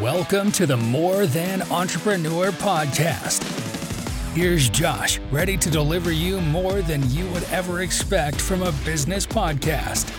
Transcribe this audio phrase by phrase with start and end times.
[0.00, 3.44] Welcome to the More Than Entrepreneur podcast.
[4.34, 9.24] Here's Josh, ready to deliver you more than you would ever expect from a business
[9.24, 10.12] podcast.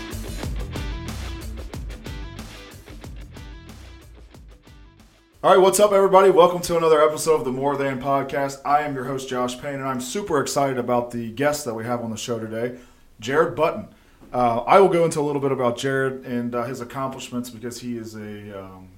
[5.42, 6.30] All right, what's up, everybody?
[6.30, 8.62] Welcome to another episode of the More Than Podcast.
[8.64, 11.84] I am your host, Josh Payne, and I'm super excited about the guest that we
[11.84, 12.78] have on the show today,
[13.20, 13.88] Jared Button.
[14.32, 17.82] Uh, I will go into a little bit about Jared and uh, his accomplishments because
[17.82, 18.58] he is a.
[18.58, 18.88] Um,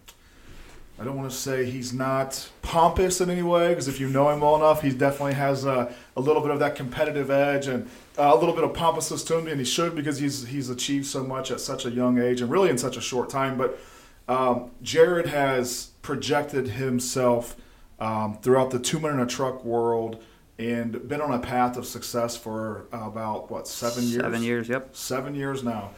[0.98, 4.30] I don't want to say he's not pompous in any way because if you know
[4.30, 7.86] him well enough, he definitely has a, a little bit of that competitive edge and
[8.18, 11.06] uh, a little bit of pompousness to him, and he should because he's he's achieved
[11.06, 13.58] so much at such a young age and really in such a short time.
[13.58, 13.78] But
[14.26, 17.56] um, Jared has projected himself
[18.00, 20.22] um, throughout the two men in a truck world
[20.58, 24.22] and been on a path of success for about what seven years?
[24.22, 24.96] Seven years, yep.
[24.96, 25.90] Seven years now.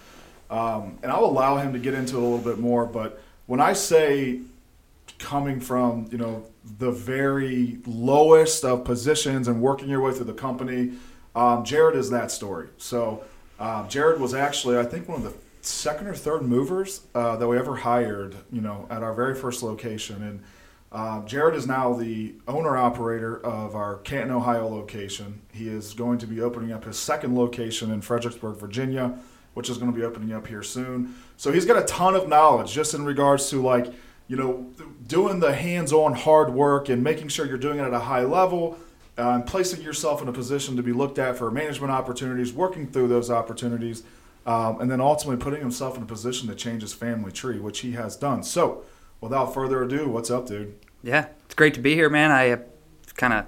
[0.50, 3.60] Um, and I'll allow him to get into it a little bit more, but when
[3.60, 4.40] I say
[5.18, 6.44] coming from you know
[6.78, 10.92] the very lowest of positions and working your way through the company,
[11.34, 12.68] um, Jared is that story.
[12.76, 13.24] So
[13.58, 15.34] um, Jared was actually I think one of the
[15.68, 19.62] second or third movers uh, that we ever hired, you know, at our very first
[19.62, 20.22] location.
[20.22, 20.42] And
[20.90, 25.42] uh, Jared is now the owner operator of our Canton, Ohio location.
[25.52, 29.18] He is going to be opening up his second location in Fredericksburg, Virginia,
[29.54, 31.14] which is going to be opening up here soon.
[31.36, 33.92] So he's got a ton of knowledge just in regards to like,
[34.28, 34.70] you know,
[35.06, 38.78] doing the hands-on hard work and making sure you're doing it at a high level.
[39.16, 42.86] Uh, and placing yourself in a position to be looked at for management opportunities, working
[42.86, 44.04] through those opportunities,
[44.46, 47.80] um, and then ultimately putting himself in a position to change his family tree, which
[47.80, 48.44] he has done.
[48.44, 48.84] So,
[49.20, 50.78] without further ado, what's up, dude?
[51.02, 52.30] Yeah, it's great to be here, man.
[52.30, 52.58] I uh,
[53.16, 53.46] kind of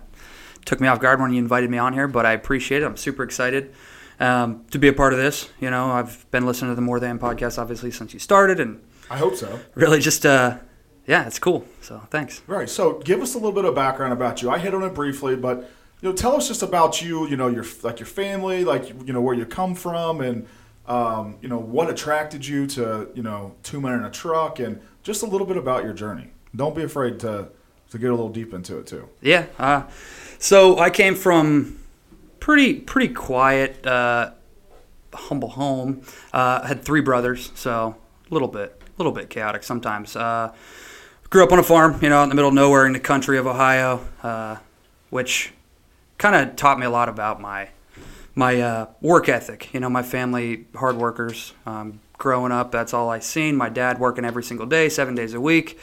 [0.65, 2.87] took me off guard when you invited me on here, but I appreciate it.
[2.87, 3.72] I'm super excited
[4.19, 5.48] um, to be a part of this.
[5.61, 8.83] You know, I've been listening to the More Than podcast obviously since you started, and
[9.09, 9.61] I hope so.
[9.75, 10.59] Really, just uh,
[11.11, 11.64] yeah, it's cool.
[11.80, 12.41] So thanks.
[12.47, 12.70] Right.
[12.70, 14.48] So give us a little bit of background about you.
[14.48, 15.69] I hit on it briefly, but
[16.00, 17.27] you know, tell us just about you.
[17.27, 20.47] You know, your like your family, like you know where you come from, and
[20.87, 24.81] um, you know what attracted you to you know two men in a truck, and
[25.03, 26.31] just a little bit about your journey.
[26.54, 27.49] Don't be afraid to
[27.91, 29.09] to get a little deep into it too.
[29.20, 29.47] Yeah.
[29.59, 29.82] Uh,
[30.38, 31.81] so I came from
[32.38, 34.31] pretty pretty quiet, uh,
[35.12, 36.03] humble home.
[36.32, 37.97] Uh, had three brothers, so
[38.31, 40.15] a little bit a little bit chaotic sometimes.
[40.15, 40.53] Uh,
[41.31, 43.39] grew up on a farm, you know, in the middle of nowhere in the country
[43.39, 44.57] of Ohio, uh,
[45.11, 45.53] which
[46.19, 47.71] kind of taught me a lot about my
[48.35, 49.73] my uh, work ethic.
[49.73, 51.55] You know, my family hard workers.
[51.67, 53.57] Um, growing up, that's all I seen.
[53.57, 55.79] My dad working every single day, seven days a week.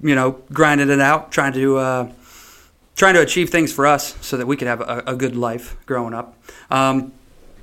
[0.00, 2.12] You know, grinding it out, trying to uh,
[2.94, 5.76] trying to achieve things for us so that we could have a, a good life
[5.86, 6.38] growing up.
[6.70, 7.12] Um,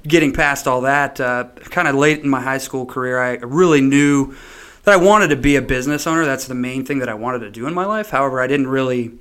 [0.05, 3.81] getting past all that, uh, kind of late in my high school career, I really
[3.81, 4.35] knew
[4.83, 6.25] that I wanted to be a business owner.
[6.25, 8.09] That's the main thing that I wanted to do in my life.
[8.09, 9.11] However, I didn't really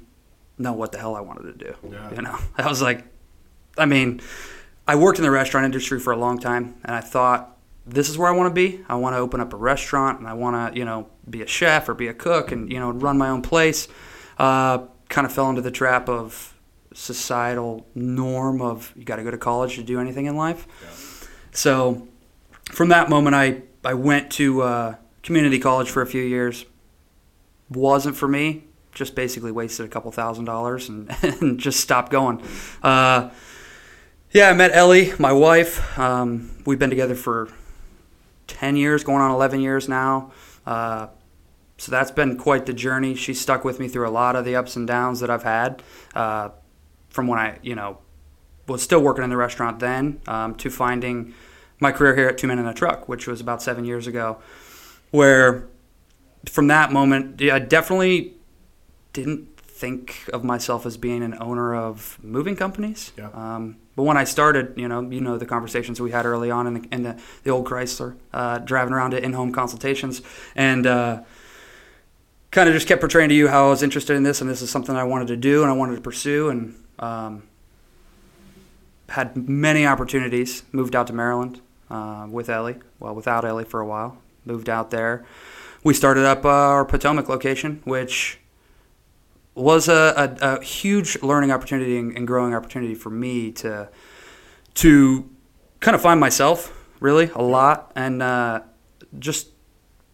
[0.59, 1.77] know what the hell I wanted to do.
[1.91, 2.15] Yeah.
[2.15, 3.05] You know, I was like,
[3.79, 4.21] I mean,
[4.87, 7.57] I worked in the restaurant industry for a long time, and I thought
[7.87, 8.85] this is where I want to be.
[8.89, 11.47] I want to open up a restaurant, and I want to, you know, be a
[11.47, 13.89] chef or be a cook, and you know, run my own place.
[14.39, 16.55] Uh, kind of fell into the trap of
[16.93, 20.67] societal norm of you got to go to college to do anything in life.
[20.83, 21.29] Yeah.
[21.53, 22.09] So,
[22.65, 26.65] from that moment, I I went to uh, community college for a few years.
[27.71, 28.65] Wasn't for me.
[28.93, 32.43] Just basically wasted a couple thousand dollars and, and just stopped going.
[32.83, 33.31] Uh,
[34.33, 35.99] yeah, I met Ellie, my wife.
[35.99, 37.49] Um, we've been together for
[38.47, 40.33] 10 years, going on 11 years now.
[40.67, 41.09] Uh,
[41.79, 43.15] so that's been quite the journey.
[43.15, 45.83] She stuck with me through a lot of the ups and downs that I've had
[46.15, 46.51] uh,
[47.09, 47.99] from when I, you know,
[48.67, 51.35] was still working in the restaurant then um, to finding
[51.81, 54.39] my career here at Two Men in a Truck, which was about seven years ago
[55.11, 55.67] where
[56.49, 58.35] from that moment, yeah, I definitely
[59.13, 59.49] didn't
[59.81, 63.13] think of myself as being an owner of moving companies.
[63.17, 63.31] Yeah.
[63.33, 66.67] Um, but when I started, you know, you know the conversations we had early on
[66.67, 70.23] in the, in the, the old Chrysler, uh, driving around to in-home consultations,
[70.55, 71.23] and uh,
[72.51, 74.63] kind of just kept portraying to you how I was interested in this, and this
[74.63, 77.43] is something I wanted to do and I wanted to pursue, and um,
[79.09, 80.63] had many opportunities.
[80.73, 81.61] Moved out to Maryland
[81.91, 85.25] uh, with Ellie, well, without Ellie for a while moved out there.
[85.83, 88.39] We started up uh, our Potomac location, which
[89.55, 93.89] was a, a, a huge learning opportunity and, and, growing opportunity for me to
[94.75, 95.29] to
[95.81, 98.61] kind of find myself really a lot and uh,
[99.19, 99.49] just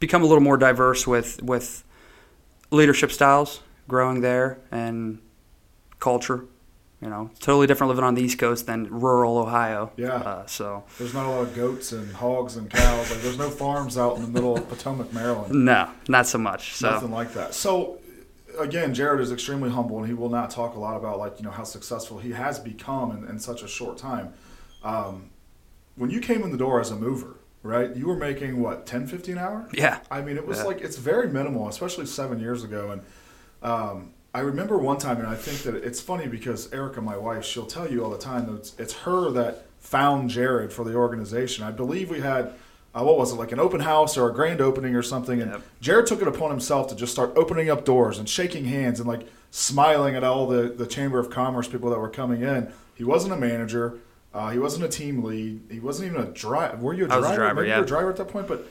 [0.00, 1.84] become a little more diverse with with
[2.70, 5.20] leadership styles growing there and
[6.00, 6.46] culture
[7.06, 9.92] You know, totally different living on the East Coast than rural Ohio.
[9.96, 10.14] Yeah.
[10.14, 13.10] Uh, so There's not a lot of goats and hogs and cows.
[13.12, 15.54] Like there's no farms out in the middle of Potomac, Maryland.
[15.64, 16.72] no, not so much.
[16.72, 17.54] So Nothing like that.
[17.54, 18.00] So
[18.58, 21.44] again, Jared is extremely humble, and he will not talk a lot about like you
[21.44, 24.32] know how successful he has become in, in such a short time.
[24.82, 25.30] Um,
[25.94, 27.94] when you came in the door as a mover, right?
[27.94, 29.68] You were making what 10, 15 an hour?
[29.72, 30.64] yeah, I mean, it was Yeah.
[30.64, 32.90] like it's very minimal, especially seven years ago.
[32.90, 33.02] And
[33.62, 37.42] um, I remember one time, and I think that it's funny because Erica, my wife,
[37.42, 40.94] she'll tell you all the time that it's, it's her that found Jared for the
[40.94, 41.64] organization.
[41.64, 42.52] I believe we had.
[42.94, 45.40] Uh, what was it like an open house or a grand opening or something?
[45.40, 45.62] And Yep.
[45.80, 49.08] Jared took it upon himself to just start opening up doors and shaking hands and
[49.08, 52.70] like smiling at all the, the Chamber of Commerce people that were coming in.
[52.94, 53.98] He wasn't a manager.
[54.34, 55.62] Uh, he wasn't a team lead.
[55.70, 56.76] He wasn't even a driver.
[56.76, 57.22] Were you a I driver?
[57.22, 58.66] was a driver, Maybe you were a driver at that point, but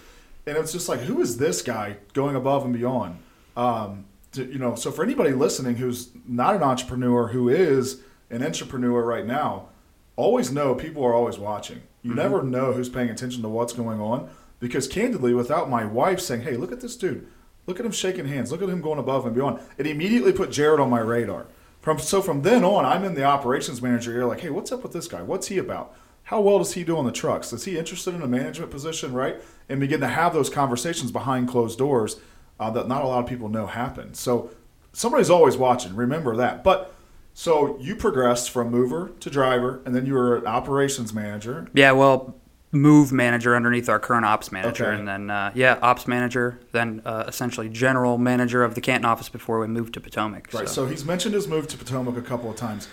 [0.45, 3.17] and it's just like, who is this guy going above and beyond?
[3.57, 8.43] Um, to, you know, so for anybody listening who's not an entrepreneur, who is an
[8.43, 9.69] entrepreneur right now,
[10.15, 11.81] always know people are always watching.
[12.01, 12.19] You Mm-hmm.
[12.19, 14.29] never know who's paying attention to what's going on
[14.59, 17.27] because, candidly, without my wife saying, "Hey, look at this dude,
[17.65, 20.51] look at him shaking hands, look at him going above and beyond," it immediately put
[20.51, 21.47] Jared on my radar.
[21.81, 24.83] From so from then on, I'm in the operations manager ear, like, "Hey, what's up
[24.83, 25.23] with this guy?
[25.23, 25.95] What's he about?
[26.29, 27.53] How well does he do on the trucks?
[27.53, 29.37] Is he interested in a management position, right?"
[29.67, 32.17] And begin to have those conversations behind closed doors
[32.59, 34.15] uh, that not a lot of people know happened.
[34.15, 34.49] So
[34.93, 35.95] somebody's always watching.
[35.95, 36.63] Remember that.
[36.63, 36.93] But
[37.33, 41.67] so you progressed from mover to driver, and then you were an operations manager.
[41.73, 41.91] yeah.
[41.91, 42.35] Well,
[42.71, 44.97] move manager underneath our current ops manager, Okay.
[44.99, 49.29] and then uh, yeah, ops manager, then uh, essentially general manager of the Canton office
[49.29, 50.53] before we moved to Potomac.
[50.53, 50.67] Right.
[50.67, 52.89] So he's mentioned his move to Potomac a couple of times.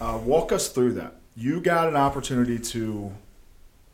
[0.00, 1.16] Uh, walk us through that.
[1.36, 3.12] You got an opportunity to.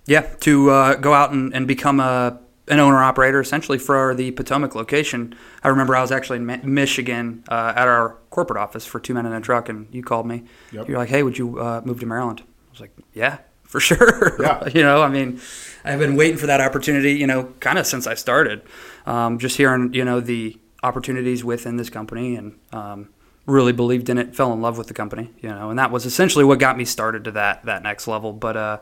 [0.06, 4.30] Yeah, to uh, go out and, and become a an owner operator essentially for the
[4.32, 5.34] Potomac location.
[5.62, 9.26] I remember I was actually in Michigan uh, at our corporate office for two men
[9.26, 10.44] in a truck, and you called me.
[10.72, 10.88] Yep.
[10.88, 14.40] You're like, "Hey, would you uh, move to Maryland?" I was like, "Yeah, for sure."
[14.40, 14.68] Yeah.
[14.74, 15.40] you know, I mean,
[15.84, 18.62] I've been waiting for that opportunity, you know, kind of since I started.
[19.06, 23.08] Um, just hearing, you know, the opportunities within this company, and um,
[23.46, 26.06] really believed in it, fell in love with the company, you know, and that was
[26.06, 28.32] essentially what got me started to that that next level.
[28.32, 28.78] But uh,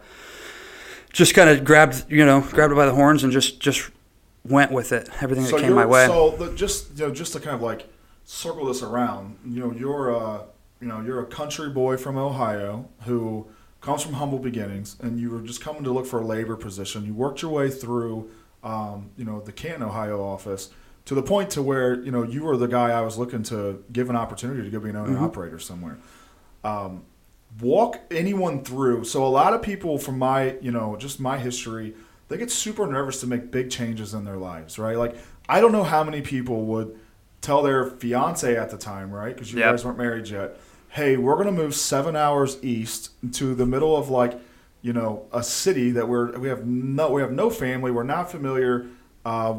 [1.12, 3.90] just kind of grabbed, you know, grabbed it by the horns and just just
[4.44, 5.08] went with it.
[5.20, 6.06] Everything that so came my way.
[6.06, 7.88] So the, just you know, just to kind of like
[8.24, 10.44] circle this around, you know, you're a
[10.80, 13.46] you know you're a country boy from Ohio who
[13.80, 17.04] comes from humble beginnings, and you were just coming to look for a labor position.
[17.04, 18.30] You worked your way through,
[18.62, 20.70] um, you know, the Canton, Ohio office
[21.06, 23.82] to the point to where you know you were the guy I was looking to
[23.92, 25.98] give an opportunity to go be an owner operator somewhere.
[26.62, 27.04] Um,
[27.60, 29.04] walk anyone through.
[29.04, 31.94] So a lot of people from my, you know, just my history,
[32.28, 34.96] they get super nervous to make big changes in their lives, right?
[34.96, 35.16] Like
[35.48, 36.96] I don't know how many people would
[37.40, 39.34] tell their fiance at the time, right?
[39.34, 39.72] Because you Yep.
[39.72, 40.60] guys weren't married yet.
[40.90, 44.38] Hey, we're gonna move seven hours east to the middle of like,
[44.82, 48.30] you know, a city that we're we have no we have no family, we're not
[48.30, 48.86] familiar,
[49.24, 49.54] uh,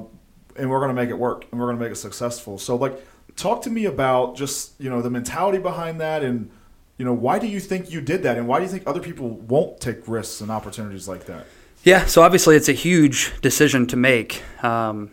[0.58, 2.58] and we're gonna make it work and we're gonna make it successful.
[2.58, 3.06] So like,
[3.36, 6.50] talk to me about just you know the mentality behind that and
[6.98, 9.00] you know, why do you think you did that, and why do you think other
[9.00, 11.48] people won't take risks and opportunities like that?
[11.84, 14.44] Yeah, so obviously it's a huge decision to make.
[14.64, 15.10] Um,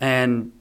[0.00, 0.52] and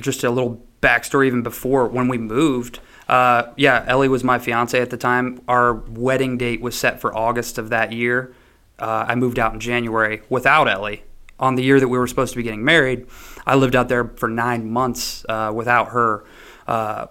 [0.00, 2.80] just a little backstory even before when we moved.
[3.08, 5.40] Uh, yeah, Ellie was my fiance at the time.
[5.48, 8.34] Our wedding date was set for August of that year.
[8.78, 11.04] Uh, I moved out in January without Ellie.
[11.40, 13.06] On the year that we were supposed to be getting married,
[13.46, 16.24] I lived out there for nine months uh, without her,
[16.66, 17.06] uh,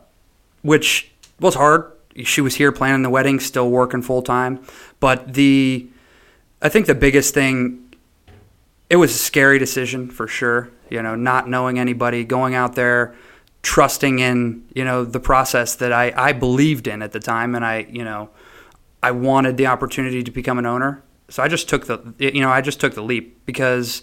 [0.62, 1.94] which was hard.
[2.24, 4.64] She was here planning the wedding, still working full time.
[5.00, 5.88] But the,
[6.62, 7.88] I think the biggest thing
[8.90, 10.70] it was a scary decision for sure.
[10.90, 13.16] You know, not knowing anybody, going out there,
[13.62, 17.66] trusting in you know the process that I I believed in at the time, and
[17.66, 18.30] I you know
[19.04, 21.04] I wanted the opportunity to become an owner.
[21.30, 24.02] So I just took the you know I just took the leap because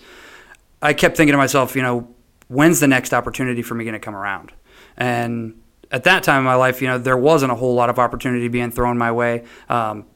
[0.83, 2.09] I kept thinking to myself, you know,
[2.49, 4.52] when's the next opportunity for me going to come around?
[4.99, 7.99] And at that time in my life, you know, there wasn't a whole lot of
[7.99, 9.45] opportunity being thrown my way.
[9.69, 10.07] Um,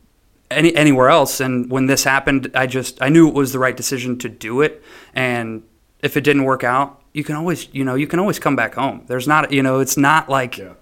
[0.50, 1.40] any anywhere else.
[1.40, 4.62] And when this happened, I just I knew it was the right decision to do
[4.62, 4.82] it.
[5.14, 5.62] And
[6.02, 8.74] if it didn't work out, you can always you know you can always come back
[8.74, 9.04] home.
[9.08, 10.72] There's not you know it's not like Yeah.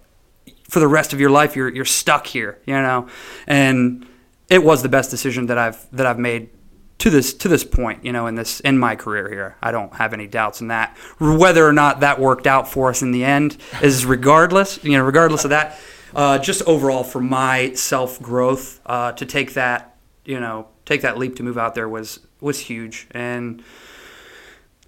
[0.68, 2.58] for the rest of your life you're you're stuck here.
[2.64, 3.08] You know,
[3.48, 4.06] and
[4.48, 6.50] it was the best decision that I've that I've made
[6.98, 8.04] to this to this point.
[8.04, 10.96] You know, in this in my career here, I don't have any doubts in that.
[11.18, 14.82] Whether or not that worked out for us in the end is regardless.
[14.84, 15.78] You know, regardless of that
[16.14, 21.18] uh, just overall for my self growth uh, to take that you know take that
[21.18, 23.62] leap to move out there was was huge and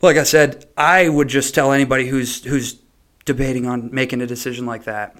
[0.03, 2.81] like I said I would just tell anybody who's who's
[3.25, 5.17] debating on making a decision like that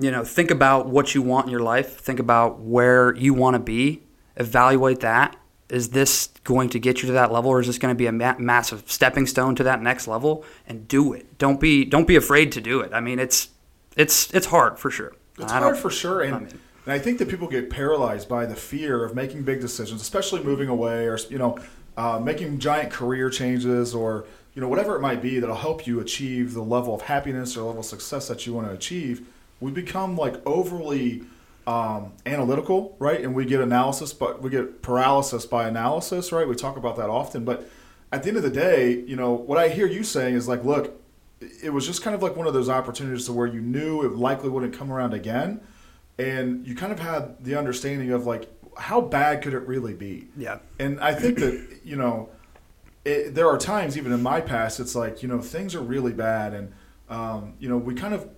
[0.00, 2.00] you know, think about what you want in your life.
[2.00, 4.02] Think about where you want to be.
[4.36, 5.36] Evaluate that.
[5.70, 8.06] Is this going to get you to that level, or is this going to be
[8.06, 10.44] a ma- massive stepping stone to that next level?
[10.66, 11.38] And do it.
[11.38, 12.92] Don't be don't be afraid to do it.
[12.92, 13.48] I mean, it's
[13.96, 15.12] it's it's hard for sure.
[15.38, 18.46] It's hard for sure, and, I mean- and I think that people get paralyzed by
[18.46, 21.58] the fear of making big decisions, especially moving away or you know
[21.96, 24.24] uh, making giant career changes or
[24.54, 27.62] you know whatever it might be that'll help you achieve the level of happiness or
[27.62, 29.26] level of success that you want to achieve.
[29.60, 31.22] We become like overly
[31.70, 33.20] um, analytical, right?
[33.20, 36.46] And we get analysis, but we get paralysis by analysis, right?
[36.48, 37.68] We talk about that often, but
[38.12, 40.64] at the end of the day, you know what I hear you saying is like,
[40.64, 41.00] look,
[41.62, 44.12] it was just kind of like one of those opportunities to where you knew it
[44.16, 45.60] likely wouldn't come around again
[46.18, 48.46] and you kind of had the understanding of like
[48.76, 50.58] how bad could it really be Yeah.
[50.78, 52.28] and i think that you know
[53.06, 56.12] it, there are times even in my past it's like you know things are really
[56.12, 56.72] bad and
[57.08, 58.28] um, you know we kind of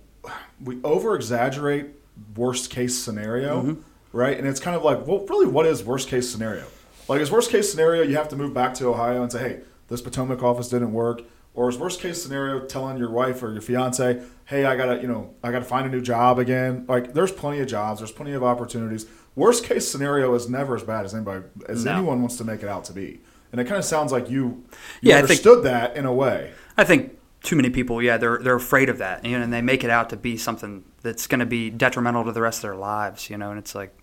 [0.63, 1.87] we over exaggerate
[2.35, 3.81] worst case scenario mm-hmm.
[4.11, 4.37] right?
[4.37, 6.65] And it's kind of like well really what is worst case scenario?
[7.07, 9.61] Like is worst case scenario you have to move back to ohio and say hey
[9.89, 11.21] this potomac office didn't work?
[11.55, 15.07] Or is worst case scenario telling your wife or your fiance hey i gotta you
[15.07, 16.85] know i gotta find a new job again?
[16.87, 17.99] Like there's plenty of jobs.
[17.99, 19.05] There's plenty of opportunities.
[19.35, 21.93] Worst case scenario is never as bad as anybody as No.
[21.93, 23.21] anyone wants to make it out to be.
[23.51, 24.63] And it kind of sounds like you,
[25.01, 26.53] you Yeah, I think- understood that in a way.
[26.77, 29.61] I think too many people, yeah, they're they're afraid of that, you know, and they
[29.61, 32.61] make it out to be something that's going to be detrimental to the rest of
[32.63, 33.95] their lives, you know, and it's like,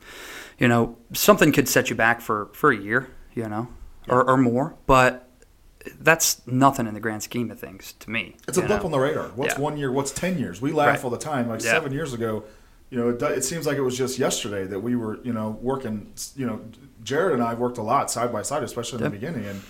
[0.59, 3.69] you know, something could set you back for for a year, you know,
[4.09, 5.27] or, or more, but
[5.99, 8.37] that's nothing in the grand scheme of things to me.
[8.47, 8.87] It's a blip know?
[8.87, 9.29] on the radar.
[9.29, 9.61] What's Yeah.
[9.61, 9.91] one year?
[9.91, 10.61] What's ten years?
[10.61, 11.05] We laugh Right.
[11.05, 11.49] all the time.
[11.49, 11.71] Like Yeah.
[11.73, 12.45] seven years ago,
[12.91, 15.59] you know, it, it seems like it was just yesterday that we were, you know,
[15.63, 16.13] working.
[16.37, 16.61] You know,
[17.03, 19.63] Jared and I worked a lot side by side, especially in the beginning, and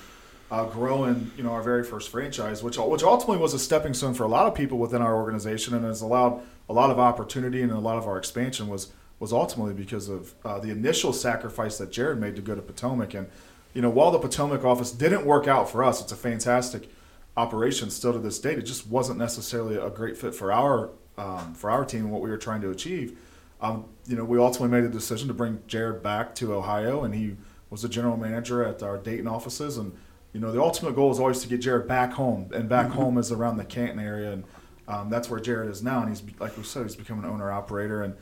[0.50, 4.14] uh, growing, you know, our very first franchise, which which ultimately was a stepping stone
[4.14, 7.62] for a lot of people within our organization, and has allowed a lot of opportunity
[7.62, 11.78] and a lot of our expansion was was ultimately because of uh, the initial sacrifice
[11.78, 13.28] that Jared made to go to Potomac, and
[13.74, 16.90] you know, while the Potomac office didn't work out for us, it's a fantastic
[17.36, 18.58] operation still to this date.
[18.58, 22.22] It just wasn't necessarily a great fit for our um, for our team and what
[22.22, 23.18] we were trying to achieve.
[23.60, 27.14] Um, you know, we ultimately made the decision to bring Jared back to Ohio, and
[27.14, 27.36] he
[27.68, 29.76] was the general manager at our Dayton offices.
[29.76, 29.92] And
[30.32, 33.18] you know, the ultimate goal is always to get Jared back home, and back home
[33.18, 34.44] is around the Canton area, and
[34.86, 36.00] um, that's where Jared is now.
[36.00, 38.16] And he's like we said, he's become an owner operator, and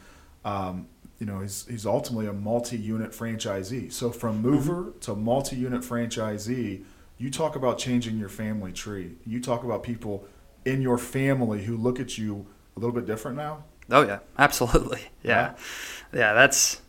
[0.44, 0.88] um,
[1.18, 3.92] you know, he's he's ultimately a multi-unit franchisee.
[3.92, 6.84] So from mover to multi-unit franchisee,
[7.18, 9.16] you talk about changing your family tree.
[9.26, 10.26] You talk about people
[10.64, 12.46] in your family who look at you
[12.76, 13.64] a little bit different now.
[13.90, 15.02] Oh yeah, absolutely.
[15.22, 15.56] Yeah,
[16.12, 16.32] yeah.
[16.32, 16.80] That's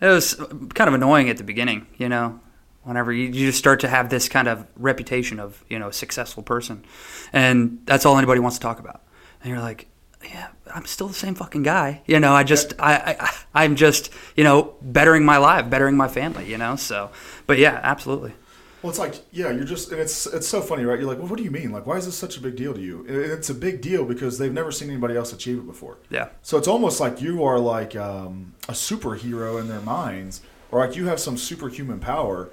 [0.00, 2.40] it was kind of annoying at the beginning, you know.
[2.84, 5.92] Whenever you, you just start to have this kind of reputation of you know a
[5.92, 6.84] successful person,
[7.32, 9.02] and that's all anybody wants to talk about,
[9.42, 9.88] and you're like,
[10.24, 12.34] yeah, I'm still the same fucking guy, you know.
[12.34, 16.58] I just I, I I'm just you know bettering my life, bettering my family, you
[16.58, 16.76] know.
[16.76, 17.10] So,
[17.46, 18.34] but yeah, absolutely.
[18.82, 20.98] Well, it's like, yeah, you're just, and it's it's so funny, right?
[20.98, 21.70] You're like, well, what do you mean?
[21.70, 23.06] Like, why is this such a big deal to you?
[23.06, 25.98] And it's a big deal because they've never seen anybody else achieve it before.
[26.10, 26.30] Yeah.
[26.42, 30.40] So it's almost like you are like um, a superhero in their minds,
[30.72, 32.50] or like you have some superhuman power.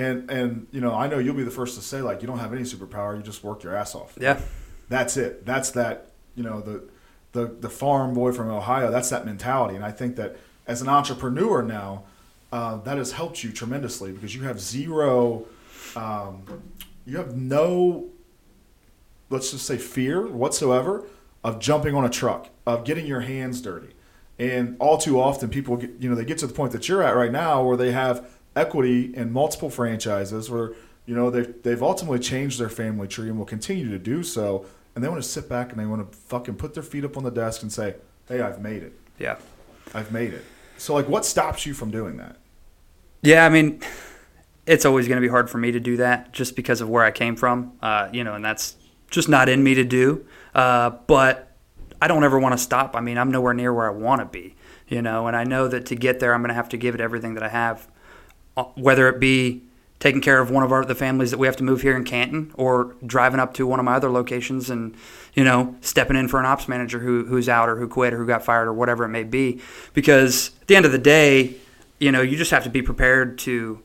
[0.00, 2.38] And and you know, I know you'll be the first to say like you don't
[2.38, 3.16] have any superpower.
[3.16, 4.16] You just work your ass off.
[4.18, 4.40] Yeah.
[4.88, 5.44] That's it.
[5.44, 6.06] That's that.
[6.34, 6.84] You know, the
[7.32, 8.90] the the farm boy from Ohio.
[8.90, 9.76] That's that mentality.
[9.76, 12.04] And I think that as an entrepreneur now,
[12.50, 15.46] uh, that has helped you tremendously because you have zero.
[15.94, 16.44] Um,
[17.04, 18.08] you have no
[19.28, 21.04] let's just say fear whatsoever
[21.44, 23.94] of jumping on a truck, of getting your hands dirty.
[24.38, 27.02] And all too often people get, you know, they get to the point that you're
[27.02, 30.72] at right now where they have equity in multiple franchises where,
[31.06, 34.66] you know, they've, they've ultimately changed their family tree and will continue to do so.
[34.94, 37.16] And they want to sit back and they want to fucking put their feet up
[37.16, 37.94] on the desk and say,
[38.28, 38.92] hey, I've made it.
[39.18, 39.36] Yeah.
[39.94, 40.44] I've made it.
[40.78, 42.36] So, like, what stops you from doing that?
[43.22, 43.80] Yeah, I mean,
[44.66, 47.04] it's always going to be hard for me to do that just because of where
[47.04, 48.76] I came from, uh, you know, and that's
[49.10, 50.26] just not in me to do.
[50.54, 51.54] Uh, but
[52.00, 52.96] I don't ever want to stop.
[52.96, 54.56] I mean, I'm nowhere near where I want to be,
[54.88, 56.94] you know, and I know that to get there, I'm going to have to give
[56.94, 57.88] it everything that I have,
[58.76, 59.62] whether it be
[60.00, 62.04] taking care of one of our the families that we have to move here in
[62.04, 64.96] Canton, or driving up to one of my other locations and
[65.34, 68.16] you know stepping in for an ops manager who who's out or who quit or
[68.16, 69.60] who got fired or whatever it may be.
[69.92, 71.54] Because at the end of the day,
[71.98, 73.80] you know, you just have to be prepared to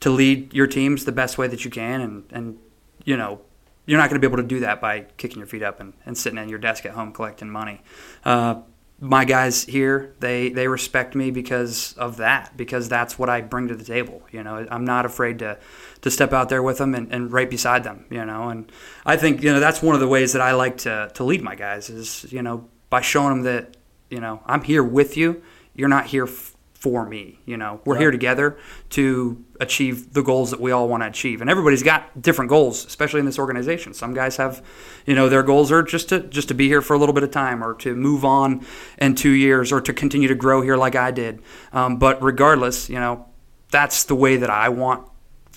[0.00, 2.58] to lead your teams the best way that you can, and and
[3.04, 3.40] you know.
[3.86, 5.94] You're not going to be able to do that by kicking your feet up and,
[6.06, 7.80] and sitting at your desk at home collecting money.
[8.24, 8.60] Uh,
[9.00, 13.68] my guys here they they respect me because of that because that's what I bring
[13.68, 15.58] to the table you know I'm not afraid to
[16.02, 18.70] to step out there with them and, and right beside them you know and
[19.06, 21.40] I think you know that's one of the ways that I like to to lead
[21.40, 23.76] my guys is you know by showing them that
[24.10, 25.42] you know, I'm here with you.
[25.74, 27.38] You're not here f- for me.
[27.46, 28.58] You know, we're here together
[28.90, 31.40] to achieve the goals that we all want to achieve.
[31.40, 33.92] And everybody's got different goals, especially in this organization.
[33.92, 34.64] Some guys have,
[35.06, 37.22] you know, their goals are just to just to be here for a little bit
[37.22, 38.64] of time, or to move on
[38.98, 41.42] in two years, or to continue to grow here like I did.
[41.72, 43.26] Um, but regardless, you know,
[43.70, 45.06] that's the way that I want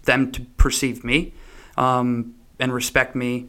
[0.03, 1.33] them to perceive me
[1.77, 3.47] um, and respect me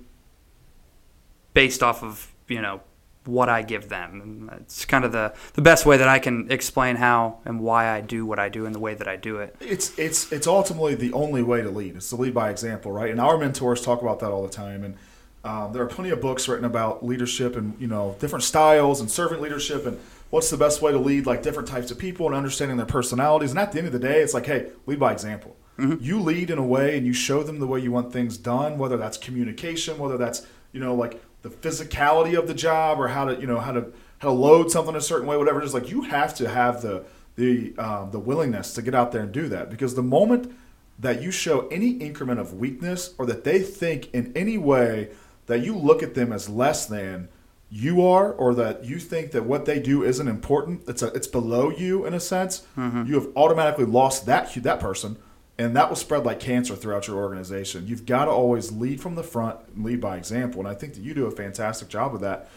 [1.52, 2.80] based off of you know
[3.26, 4.20] what I give them.
[4.20, 7.88] And it's kind of the, the best way that I can explain how and why
[7.88, 9.56] I do what I do and the way that I do it.
[9.60, 11.96] It's it's it's ultimately the only way to lead.
[11.96, 13.10] It's to lead by example, right?
[13.10, 14.84] And our mentors talk about that all the time.
[14.84, 14.96] And
[15.44, 19.10] um, there are plenty of books written about leadership and you know different styles and
[19.10, 19.98] servant leadership and
[20.30, 23.50] what's the best way to lead like different types of people and understanding their personalities.
[23.50, 25.56] And at the end of the day, it's like, hey, lead by example.
[26.00, 28.78] You lead in a way and you show them the way you want things done,
[28.78, 33.26] whether that's communication, whether that's you know like the physicality of the job or how
[33.26, 35.60] to you know how to how to load something a certain way, whatever.
[35.60, 37.04] Just like you have to have the
[37.36, 40.56] the um, the willingness to get out there and do that because the moment
[40.98, 45.10] that you show any increment of weakness or that they think in any way
[45.46, 47.28] that you look at them as less than
[47.68, 51.26] you are or that you think that what they do isn't important it's a, it's
[51.26, 52.64] below you in a sense
[53.08, 55.16] you have automatically lost that that person
[55.58, 57.86] and that will spread like cancer throughout your organization.
[57.86, 60.94] You've got to always lead from the front and lead by example and i think
[60.94, 62.48] that you do a fantastic job of that.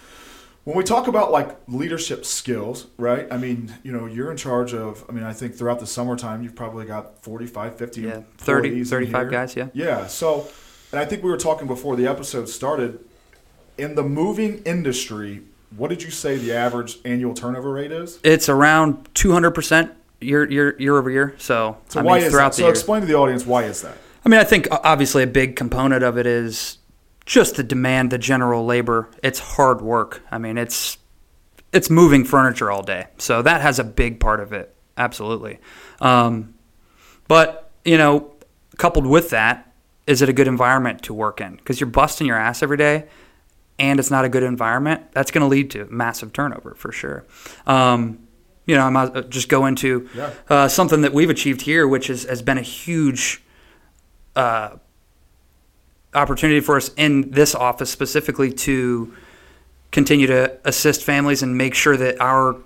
[0.64, 4.74] When we talk about like leadership skills right i mean you know you're in charge
[4.74, 8.84] of i mean i think throughout the summertime you've probably got 45 50 Yeah, 30,
[8.84, 9.68] 35 guys, yeah.
[9.74, 10.46] yeah so
[10.92, 13.00] and i think we were talking before the episode started
[13.78, 15.44] in the moving industry
[15.76, 18.20] what did you say the average annual turnover rate is?
[18.24, 21.36] It's around 200% year, year, year over year.
[21.38, 22.72] So, so I why mean, is throughout that so year.
[22.72, 23.98] explain to the audience why is that
[24.28, 26.80] I mean, I think obviously a big component of it is
[27.26, 29.10] just the demand, the general labor.
[29.24, 30.22] It's hard work.
[30.30, 30.98] I mean, it's
[31.72, 34.76] it's moving furniture all day, so that has a big part of it.
[34.98, 35.60] Absolutely.
[36.02, 36.56] Um,
[37.30, 38.34] but you know,
[38.78, 39.72] coupled with that,
[40.08, 41.56] is it a good environment to work in?
[41.56, 43.08] Because you're busting your ass every day,
[43.80, 45.10] and it's not a good environment.
[45.14, 47.26] That's going to lead to massive turnover for sure.
[47.66, 48.27] Um,
[48.68, 50.32] you know, I might uh, just go into Yeah.
[50.50, 53.42] uh, something that we've achieved here, which is, has been a huge
[54.36, 54.76] uh,
[56.14, 59.14] opportunity for us in this office specifically to
[59.92, 62.58] continue to assist families and make sure that our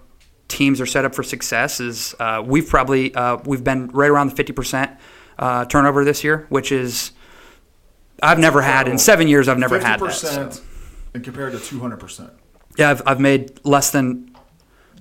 [0.48, 1.80] teams are set up for success.
[1.80, 4.92] Is uh, we've probably uh, we've been right around the fifty percent
[5.40, 7.12] uh, turnover this year, which is
[8.24, 9.48] I've never had in seven years.
[9.48, 10.10] I've never had that.
[10.10, 10.62] 50% so.
[11.14, 12.32] and compared to 200%
[12.78, 14.31] Yeah, I've, I've made less than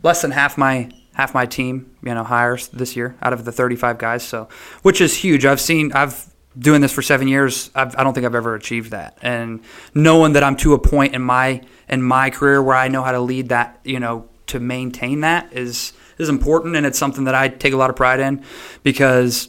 [0.03, 3.53] less than half my half my team, you know, hires this year out of the
[3.53, 4.23] 35 guys.
[4.23, 4.49] So,
[4.83, 5.45] which is huge.
[5.45, 6.27] I've seen I've
[6.59, 7.71] doing this for seven years.
[7.75, 9.19] I've, I don't think I've ever achieved that.
[9.23, 9.61] And
[9.95, 13.13] knowing that I'm to a point in my in my career where I know how
[13.13, 17.35] to lead that, you know, to maintain that is is important, and it's something that
[17.35, 18.45] I take a lot of pride in
[18.83, 19.49] because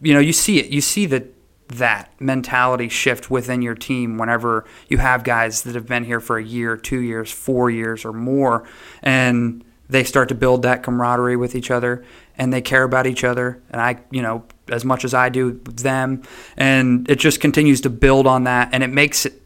[0.00, 1.31] you know you see it you see that
[1.78, 6.38] that mentality shift within your team whenever you have guys that have been here for
[6.38, 8.66] a year two years four years or more
[9.02, 12.04] and they start to build that camaraderie with each other
[12.36, 15.52] and they care about each other and i you know as much as i do
[15.64, 16.22] them
[16.56, 19.42] and it just continues to build on that and it makes it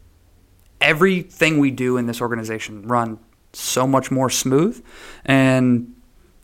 [0.80, 3.18] everything we do in this organization run
[3.52, 4.82] so much more smooth
[5.24, 5.92] and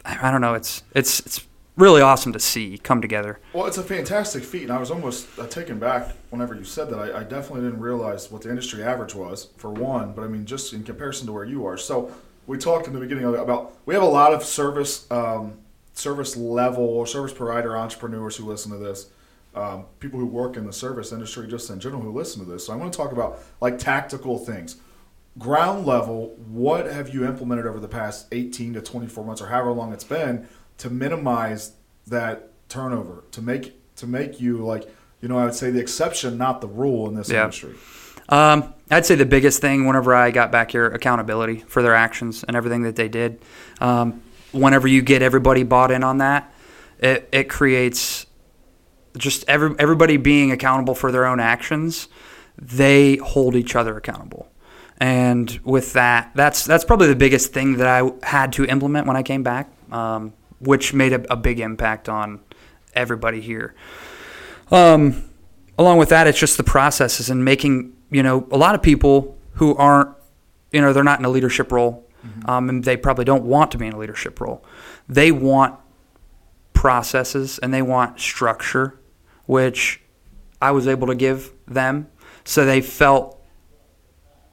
[0.05, 3.79] i I don't know it's it's it's really awesome to see come together Well, it's
[3.79, 6.99] a fantastic feat, and I was almost uh, taken back whenever you said that.
[6.99, 10.45] I, I definitely didn't realize what the industry average was for one, but I mean,
[10.45, 11.77] just in comparison to where you are.
[11.77, 12.13] So
[12.47, 15.59] we talked in the beginning about we have a lot of service um,
[15.95, 19.11] service level or service provider entrepreneurs who listen to this.
[19.55, 22.67] Um, people who work in the service industry, just in general, who listen to this.
[22.67, 24.77] So I want to talk about like tactical things
[25.39, 29.73] ground level, what have you implemented over the past 18 to 24 months or however
[29.73, 30.47] long it's been
[30.79, 31.73] to minimize
[32.07, 34.89] that turnover, to make to make you like,
[35.21, 37.45] you know, I would say the exception, not the rule in this Yeah.
[37.45, 37.75] industry.
[38.29, 42.45] Um, I'd say the biggest thing whenever I got back here, accountability for their actions
[42.47, 43.39] and everything that they did.
[43.81, 46.53] Um, whenever you get everybody bought in on that,
[46.99, 48.27] it, it creates
[49.17, 52.09] just every, everybody being accountable for their own actions.
[52.61, 54.49] They hold each other accountable.
[54.99, 59.17] And with that, that's that's probably the biggest thing that I had to implement when
[59.17, 62.41] I came back, um, which made a, a big impact on
[62.95, 63.75] everybody here.
[64.71, 65.29] Um,
[65.79, 69.37] along with that, it's just the processes and making, you know, a lot of people
[69.55, 70.11] who aren't,
[70.71, 72.09] you know, they're not in a leadership role,
[72.47, 74.65] um, and they probably don't want to be in a leadership role.
[75.09, 75.79] They want
[76.73, 78.99] processes and they want structure,
[79.47, 80.01] which
[80.61, 82.09] I was able to give them.
[82.45, 83.39] So they felt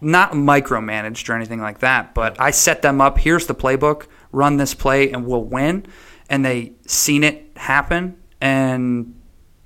[0.02, 3.20] not micromanaged or anything like that, but I set them up.
[3.20, 4.08] Here's the playbook.
[4.32, 5.86] Run this play, and we'll win.
[6.30, 9.16] And they seen it happen, and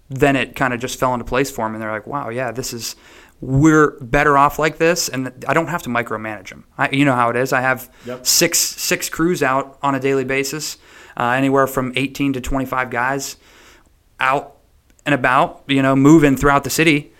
[0.09, 1.73] then it kind of just fell into place for them.
[1.75, 2.95] And they're like, "Wow, yeah, this is
[3.41, 6.63] we're better off like this." And I don't have to micromanage them.
[6.77, 7.51] I, you know how it is.
[7.51, 8.25] I have Yep.
[8.25, 10.77] six six crews out on a daily basis,
[11.17, 13.35] uh, anywhere from 18 to 25 guys
[14.19, 14.55] out
[15.05, 17.11] and about, you know, moving throughout the city,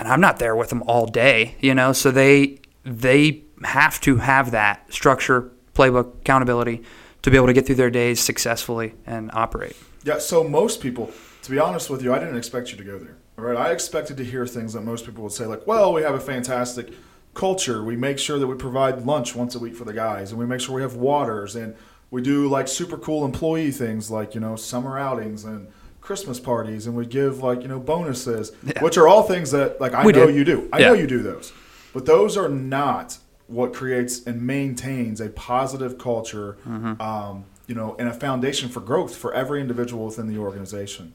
[0.00, 1.92] and I'm not there with them all day, you know.
[1.92, 6.82] So they they have to have that structure, playbook, accountability
[7.22, 9.76] to be able to get through their days successfully and operate.
[10.04, 11.10] Yeah, so most people,
[11.42, 13.16] to be honest with you, I didn't expect you to go there.
[13.38, 16.02] All right, I expected to hear things that most people would say, like, "Well, we
[16.02, 16.90] have a fantastic
[17.34, 17.82] culture.
[17.82, 20.44] We make sure that we provide lunch once a week for the guys, and we
[20.46, 21.74] make sure we have waters, and
[22.10, 25.68] we do like super cool employee things, like you know, summer outings and
[26.02, 28.82] Christmas parties, and we give like you know bonuses, Yeah.
[28.82, 30.34] which are all things that like I We know do.
[30.34, 30.68] you do.
[30.72, 30.88] I Yeah.
[30.88, 31.52] know you do those,
[31.94, 33.16] but those are not
[33.52, 36.56] what creates and maintains a positive culture,
[37.00, 41.14] um, you know, and a foundation for growth for every individual within the organization.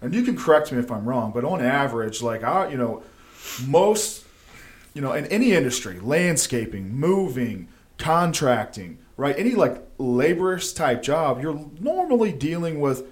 [0.00, 3.02] And you can correct me if I'm wrong, but on average, like I, you know,
[3.66, 4.24] most,
[4.94, 7.68] you know, in any industry, landscaping, moving,
[7.98, 13.06] contracting, right, any like laborious type job, you're normally dealing with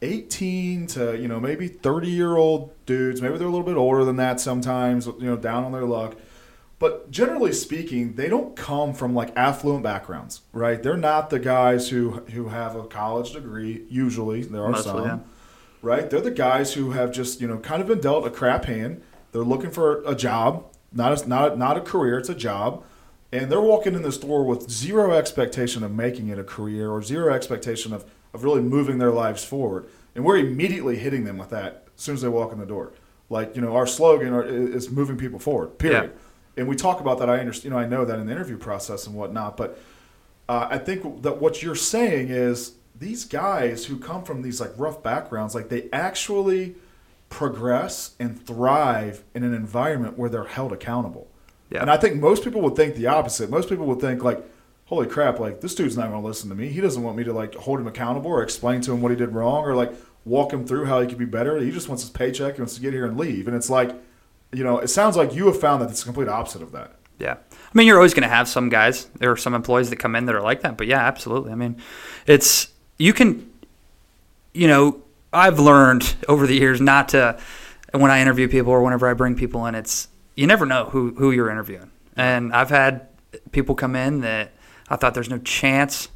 [0.00, 3.20] 18 to you know maybe 30 year old dudes.
[3.20, 6.16] Maybe they're a little bit older than that sometimes you know down on their luck
[6.78, 11.88] but generally speaking they don't come from like affluent backgrounds right they're not the guys
[11.90, 15.18] who who have a college degree usually there are Mostly, some yeah.
[15.82, 18.66] right they're the guys who have just you know kind of been dealt a crap
[18.66, 22.34] hand they're looking for a job not a, not a, not a career it's a
[22.34, 22.82] job
[23.30, 27.02] and they're walking in this door with zero expectation of making it a career or
[27.02, 29.86] zero expectation of, of really moving their lives forward.
[30.14, 32.92] And we're immediately hitting them with that as soon as they walk in the door.
[33.28, 36.12] Like, you know, our slogan is moving people forward, period.
[36.58, 37.30] And we talk about that.
[37.30, 39.56] I understand, you know, I know that in the interview process and whatnot.
[39.56, 39.78] But
[40.48, 44.72] uh, I think that what you're saying is these guys who come from these like
[44.76, 46.74] rough backgrounds, like they actually
[47.28, 51.28] progress and thrive in an environment where they're held accountable.
[51.70, 51.82] Yeah.
[51.82, 53.50] And I think most people would think the opposite.
[53.50, 54.42] Most people would think like,
[54.86, 55.38] "Holy crap!
[55.38, 56.68] Like this dude's not going to listen to me.
[56.68, 59.16] He doesn't want me to like hold him accountable or explain to him what he
[59.16, 59.92] did wrong or like
[60.24, 61.58] walk him through how he could be better.
[61.58, 62.54] He just wants his paycheck.
[62.54, 63.94] He wants to get here and leave." And it's like,
[64.52, 66.92] you know, it sounds like you have found that it's the complete opposite of that.
[67.18, 67.36] Yeah.
[67.50, 69.06] I mean, you're always going to have some guys.
[69.18, 70.76] There are some employees that come in that are like that.
[70.76, 71.52] But yeah, absolutely.
[71.52, 71.76] I mean,
[72.26, 73.50] it's, you can,
[74.54, 77.38] you know, I've learned over the years not to,
[77.92, 81.14] when I interview people or whenever I bring people in, it's, you never know who,
[81.14, 81.90] who you're interviewing.
[82.16, 83.08] And I've had
[83.52, 84.52] people come in that
[84.88, 86.08] I thought there's no chance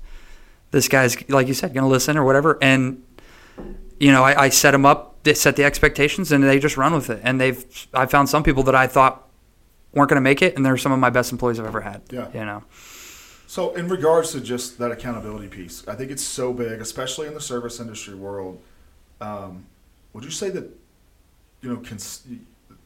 [0.71, 2.59] this guy's, like you said, going to listen or whatever.
[2.63, 3.03] And,
[4.01, 6.93] you know, I, I set them up, they set the expectations, and they just run
[6.93, 7.21] with it.
[7.23, 9.29] And they've, I found some people that I thought
[9.93, 12.03] weren't going to make it, and they're some of my best employees I've ever had.
[12.11, 12.29] Yeah.
[12.33, 12.65] You know.
[13.47, 17.35] So, in regards to just that accountability piece, I think it's so big, especially in
[17.35, 18.61] the service industry world.
[19.21, 19.67] Um,
[20.15, 20.65] would you say that
[21.61, 22.27] you know cons-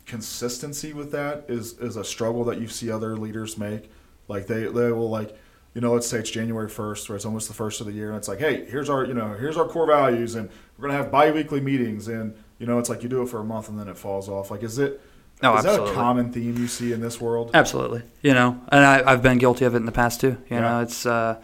[0.07, 3.91] consistency with that is is a struggle that you see other leaders make?
[4.29, 5.37] Like they they will like
[5.75, 8.09] you know let's say it's January first, or it's almost the first of the year,
[8.09, 10.99] and it's like hey here's our you know here's our core values, and we're gonna
[11.03, 13.79] have biweekly meetings, and you know it's like you do it for a month and
[13.79, 14.51] then it falls off.
[14.51, 15.01] Like is it
[15.43, 15.95] Oh, is that a absolutely.
[15.95, 17.51] common theme you see in this world?
[17.53, 18.01] Absolutely.
[18.23, 20.29] You know, and I, I've been guilty of it in the past too.
[20.49, 20.61] You Yeah.
[20.61, 21.37] know, it's, uh,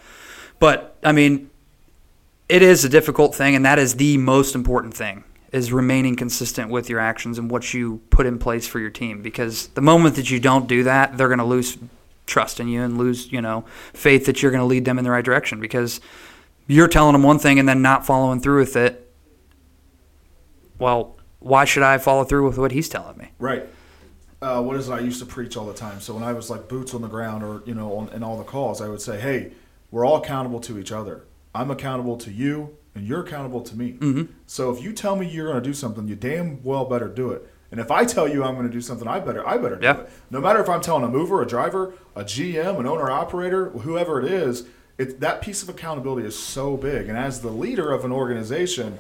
[0.59, 1.51] but I mean,
[2.49, 6.71] it is a difficult thing, and that is the most important thing is remaining consistent
[6.71, 9.21] with your actions and what you put in place for your team.
[9.21, 11.77] Because the moment that you don't do that, they're going to lose
[12.25, 15.05] trust in you and lose, you know, faith that you're going to lead them in
[15.05, 15.61] the right direction.
[15.61, 16.01] Because
[16.67, 19.02] you're telling them one thing and then not following through with it.
[20.79, 23.29] Well, why should I follow through with what he's telling me?
[23.39, 23.67] Right.
[24.41, 26.01] Uh, what is it I used to preach all the time?
[26.01, 28.37] So when I was like boots on the ground or, you know, on, in all
[28.39, 29.53] the calls, I would say, hey,
[29.91, 31.25] we're all accountable to each other.
[31.55, 33.93] I'm accountable to you and you're accountable to me.
[33.93, 34.33] Mm-hmm.
[34.47, 37.31] So if you tell me you're going to do something, you damn well better do
[37.31, 37.49] it.
[37.71, 39.85] And if I tell you I'm going to do something, I better I better do
[39.85, 40.01] Yeah.
[40.01, 40.11] it.
[40.31, 44.21] No matter if I'm telling a mover, a driver, a GM, an owner operator, whoever
[44.21, 44.65] it is,
[44.99, 47.09] it, that piece of accountability is so big.
[47.09, 48.99] And as the leader of an organization,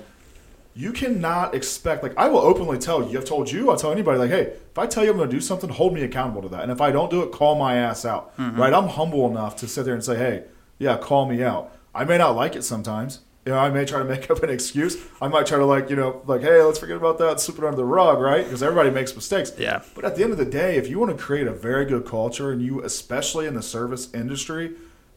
[0.75, 3.19] you cannot expect like I will openly tell you.
[3.19, 3.71] I've told you.
[3.71, 5.93] I'll tell anybody like, hey, if I tell you I'm going to do something, hold
[5.93, 6.63] me accountable to that.
[6.63, 8.37] And if I don't do it, call my ass out.
[8.39, 8.61] Mm-hmm.
[8.61, 8.73] Right?
[8.73, 10.45] I'm humble enough to sit there and say, hey,
[10.79, 11.77] yeah, call me out.
[11.95, 13.21] I may not like it sometimes.
[13.45, 14.97] You know, I may try to make up an excuse.
[15.21, 17.65] I might try to like, you know, like, hey, let's forget about that, slip it
[17.65, 18.45] under the rug, right?
[18.45, 19.53] Because everybody makes mistakes.
[19.59, 19.83] Yeah.
[19.95, 22.07] But at the end of the day, if you want to create a very good
[22.07, 24.75] culture, and you, especially in the service industry,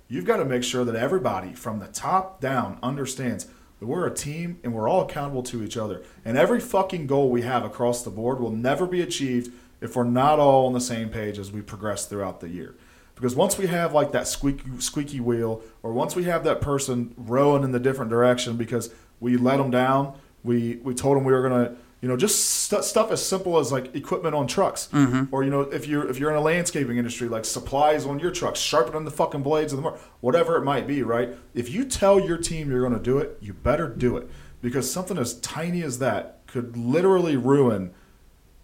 [0.09, 3.47] you've got to make sure that everybody from the top down understands
[3.81, 6.01] we're a team and we're all accountable to each other.
[6.23, 10.03] And every fucking goal we have across the board will never be achieved if we're
[10.05, 12.75] not all on the same page as we progress throughout the year.
[13.15, 17.13] Because once we have like that squeaky, squeaky wheel, or once we have that person
[17.17, 21.31] rowing in the different direction because we let them down, we we told them we
[21.31, 25.33] were gonna, you know, just st- stuff as simple as like equipment on trucks, mm-hmm.
[25.33, 28.31] or you know, if you're if you're in a landscaping industry, like supplies on your
[28.31, 31.29] trucks, sharpening the fucking blades of the mower, whatever it might be, right?
[31.53, 34.29] If you tell your team you're gonna do it, you better do it
[34.61, 37.91] because something as tiny as that could literally ruin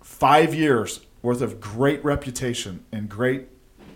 [0.02, 3.48] five years worth of great reputation and great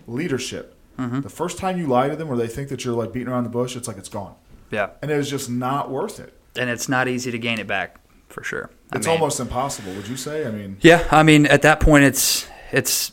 [0.06, 0.74] leadership.
[0.98, 1.20] Mm-hmm.
[1.20, 3.44] The first time you lie to them or they think that you're like beating around
[3.44, 4.34] the bush, it's like it's gone.
[4.70, 6.32] Yeah, And it is just not worth it.
[6.56, 8.00] and it's not easy to gain it back
[8.36, 8.68] for sure.
[8.92, 10.46] I It's mean- almost impossible, would you say?
[10.46, 13.12] I mean, Yeah, I mean, at that point, it's it's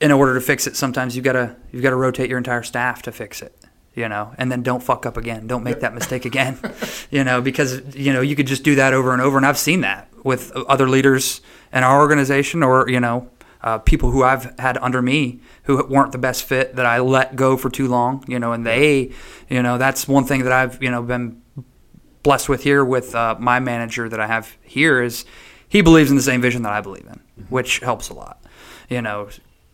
[0.00, 0.74] in order to fix it.
[0.74, 3.54] Sometimes you gotta you've got to rotate your entire staff to fix it.
[3.94, 5.46] You know, and then don't fuck up again.
[5.46, 6.58] Don't make that mistake again.
[7.12, 9.58] you know, because you know you could just do that over and over, and I've
[9.58, 11.40] seen that with other leaders
[11.72, 13.30] in our organization, or you know,
[13.62, 17.36] uh, people who I've had under me who weren't the best fit that I let
[17.36, 18.24] go for too long.
[18.26, 19.12] You know, and they,
[19.48, 21.40] you know, that's one thing that I've you know been
[22.24, 25.24] blessed with here with uh, my manager that I have here is
[25.68, 28.42] he believes in the same vision that I believe in, which helps a lot.
[28.88, 29.28] You know,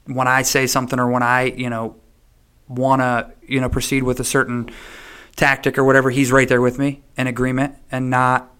[0.07, 1.97] when I say something or when I, you know,
[2.69, 4.69] want to, you know, proceed with a certain
[5.37, 8.53] tactic or whatever, he's right there with me in agreement and not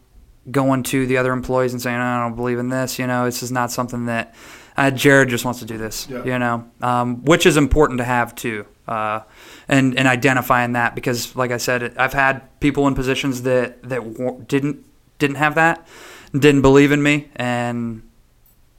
[0.51, 2.99] going to the other employees and saying, I don't believe in this.
[2.99, 4.35] You know, this is not something that
[4.81, 6.25] uh, Jared just wants to do this, Yeah.
[6.25, 8.65] you know, um, which is important to have too.
[8.89, 9.21] Uh,
[9.69, 14.03] and, and identifying that because, like I said, I've had people in positions that, that
[14.05, 14.85] wa- didn't,
[15.19, 15.87] didn't have that,
[16.33, 18.03] didn't believe in me, and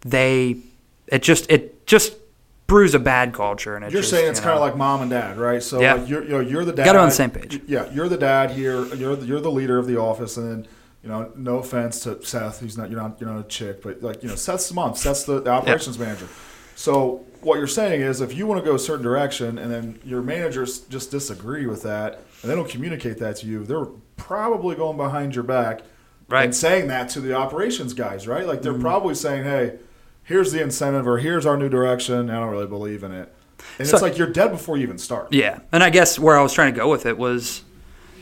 [0.01, 0.57] they,
[1.07, 2.13] it just, it just
[2.67, 3.75] brews a bad culture.
[3.75, 5.61] And it you're just, saying it's you kind of like mom and dad, right?
[5.63, 5.93] So Yeah.
[5.93, 6.85] like you're, you know, you're the dad.
[6.85, 7.61] Gotta on the same page.
[7.67, 8.83] Yeah, you're the dad here.
[8.95, 10.67] You're the, you're the leader of the office, and
[11.03, 14.01] you know, no offense to Seth, he's not you're not you're not a chick, but
[14.01, 14.95] like you know, Seth's the mom.
[14.95, 16.27] Seth's the, the operations manager.
[16.75, 19.99] So what you're saying is, if you want to go a certain direction, and then
[20.03, 24.75] your managers just disagree with that, and they don't communicate that to you, they're probably
[24.75, 25.81] going behind your back
[26.29, 26.45] Right.
[26.45, 28.47] and saying that to the operations guys, right?
[28.47, 28.81] Like they're mm-hmm.
[28.81, 29.79] probably saying, "Hey,
[30.23, 33.33] here's the incentive, or here's our new direction." I don't really believe in it,
[33.77, 35.33] and So- it's like you're dead before you even start.
[35.33, 37.63] Yeah, and I guess where I was trying to go with it was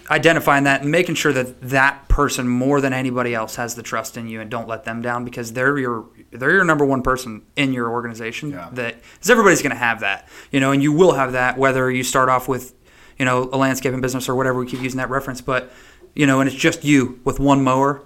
[0.10, 4.18] identifying that and making sure that that person more than anybody else has the trust
[4.18, 7.44] in you and don't let them down because they're your they're your number one person
[7.56, 8.70] in your organization Yeah.
[8.74, 11.90] that because everybody's going to have that you know and you will have that whether
[11.92, 12.74] you start off with
[13.18, 15.72] you know a landscaping business or whatever we keep using that reference but
[16.16, 18.02] you know and it's just you with one mower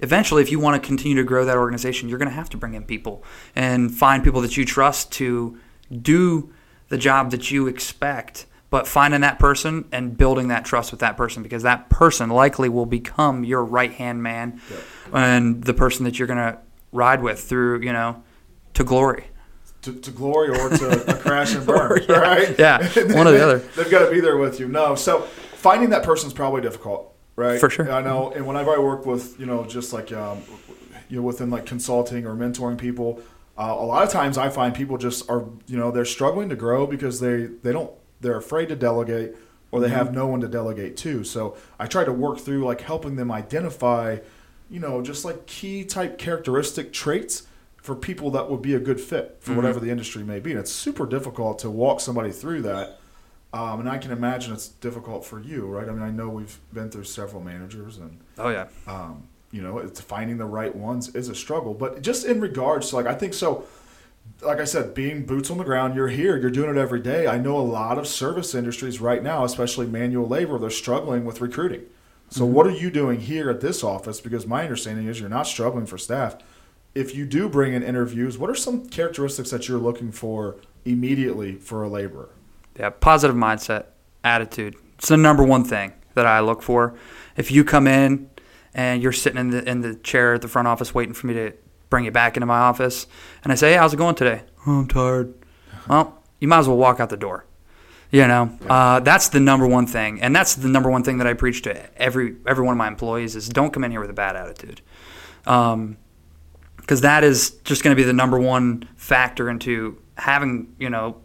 [0.00, 2.56] eventually if you want to continue to grow that organization you're going to have to
[2.56, 3.24] bring in people
[3.56, 5.58] and find people that you trust to
[6.02, 6.52] do
[6.88, 11.16] the job that you expect but finding that person and building that trust with that
[11.16, 14.60] person because that person likely will become your right hand man
[15.12, 16.58] and the person that you're going to
[16.92, 18.22] ride with through you know
[18.74, 19.24] to glory
[19.82, 22.18] to, to glory or to a crash and burn, Or, yeah.
[22.18, 22.58] right?
[22.58, 22.78] Yeah,
[23.14, 23.58] one or the other.
[23.58, 24.66] They've got to be there with you.
[24.68, 27.60] No, so finding that person's probably difficult, right?
[27.60, 27.90] For sure.
[27.90, 30.42] I know, and whenever I work with, you know, just like, um,
[31.08, 33.22] you know, within like consulting or mentoring people,
[33.56, 36.56] uh, a lot of times I find people just are, you know, they're struggling to
[36.56, 39.34] grow because they they don't they're afraid to delegate
[39.70, 41.24] or they have no one to delegate to.
[41.24, 44.18] So I try to work through like helping them identify,
[44.70, 49.00] you know, just like key type characteristic traits for people that would be a good
[49.00, 50.50] fit for whatever the industry may be.
[50.50, 52.98] And it's super difficult to walk somebody through that.
[53.52, 55.88] Um, and I can imagine it's difficult for you, right?
[55.88, 59.78] I mean, I know we've been through several managers, and oh yeah um, you know,
[59.78, 61.72] it's finding the right ones is a struggle.
[61.72, 63.64] But just in regards to like, I think so.
[64.40, 67.26] Like I said, being boots on the ground, you're here, you're doing it every day.
[67.26, 71.40] I know a lot of service industries right now, especially manual labor, they're struggling with
[71.40, 71.82] recruiting.
[72.30, 72.52] So, mm-hmm.
[72.52, 74.20] what are you doing here at this office?
[74.20, 76.36] Because my understanding is you're not struggling for staff.
[76.94, 81.54] If you do bring in interviews, what are some characteristics that you're looking for immediately
[81.54, 82.30] for a laborer?
[82.78, 83.86] Yeah, positive mindset,
[84.24, 84.76] attitude.
[84.98, 86.94] It's the number one thing that I look for.
[87.36, 88.30] If you come in
[88.74, 91.34] and you're sitting in the in the chair at the front office waiting for me
[91.34, 91.52] to
[91.90, 93.06] bring you back into my office,
[93.42, 95.34] and I say, "Hey, how's it going today?" "Oh, I'm tired.
[95.88, 97.44] Well, you might as well walk out the door.
[98.10, 101.26] You know, uh, that's the number one thing, and that's the number one thing that
[101.26, 104.10] I preach to every every one of my employees is don't come in here with
[104.10, 104.80] a bad attitude.
[105.46, 105.98] Um,
[106.76, 111.20] because that is just going to be the number one factor into having you know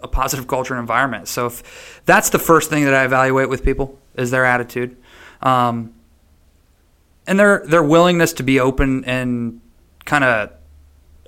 [0.00, 1.26] a positive culture and environment.
[1.26, 4.96] So if that's the first thing that I evaluate with people is their attitude,
[5.42, 5.94] um,
[7.26, 9.60] and their their willingness to be open and
[10.10, 10.50] kind of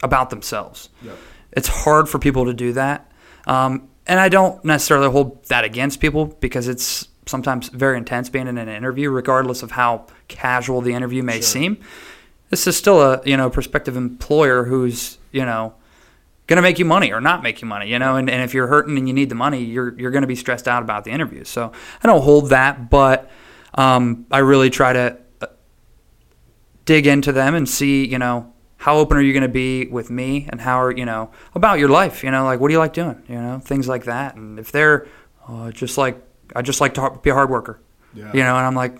[0.02, 0.88] about themselves.
[1.02, 1.16] Yep.
[1.52, 3.10] It's hard for people to do that,
[3.46, 8.48] um, and I don't necessarily hold that against people because it's sometimes very intense being
[8.48, 11.42] in an interview, regardless of how casual the interview may Sure.
[11.42, 11.76] seem.
[12.50, 15.72] This is still a you know prospective employer who's you know,
[16.46, 18.16] going to make you money or not make you money, you know.
[18.16, 20.36] And, and if you're hurting and you need the money, you're you're going to be
[20.36, 21.48] stressed out about the interviews.
[21.48, 23.30] So I don't hold that, but
[23.74, 25.46] um, I really try to uh,
[26.84, 30.10] dig into them and see, you know, how open are you going to be with
[30.10, 32.78] me and how are you know about your life, you know, like what do you
[32.80, 34.34] like doing, you know, things like that.
[34.36, 35.06] And if they're
[35.48, 36.16] uh, just like
[36.56, 37.80] I just like to be a hard worker,
[38.14, 38.30] Yeah.
[38.34, 38.94] you know, and I'm like.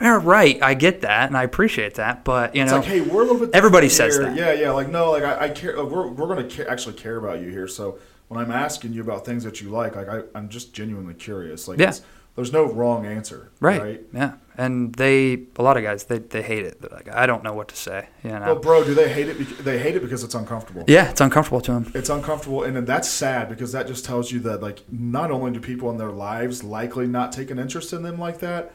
[0.00, 0.60] Yeah, right.
[0.60, 3.26] I get that, and I appreciate that, but you It's know, like, hey, we're a
[3.30, 3.50] little bit.
[3.54, 4.24] everybody says here.
[4.24, 4.36] that.
[4.36, 4.70] Yeah, yeah.
[4.72, 5.76] Like, no, like I, I care.
[5.80, 7.68] Like, we're we're gonna ca- actually care about you here.
[7.68, 11.14] So when I'm asking you about things that you like, like I, I'm just genuinely
[11.14, 11.68] curious.
[11.68, 11.94] Like, Yeah.
[12.36, 13.50] There's no wrong answer.
[13.60, 13.80] Right.
[13.80, 14.02] Right.
[14.12, 14.34] Yeah.
[14.56, 16.80] And they, a lot of guys, they, they hate it.
[16.80, 18.08] They're like, I don't know what to say.
[18.22, 18.40] You know.
[18.40, 19.38] Well, bro, do they hate it?
[19.38, 20.84] Because, they hate it because it's uncomfortable.
[20.86, 21.92] yeah, it's uncomfortable to them.
[21.94, 25.50] It's uncomfortable, and then that's sad because that just tells you that like not only
[25.50, 28.72] do people in their lives likely not take an interest in them like that,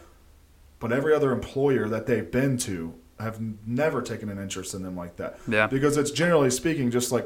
[0.80, 4.96] but every other employer that they've been to have never taken an interest in them
[4.96, 5.38] like that.
[5.48, 5.68] Yeah.
[5.68, 7.26] Because it's generally speaking just like,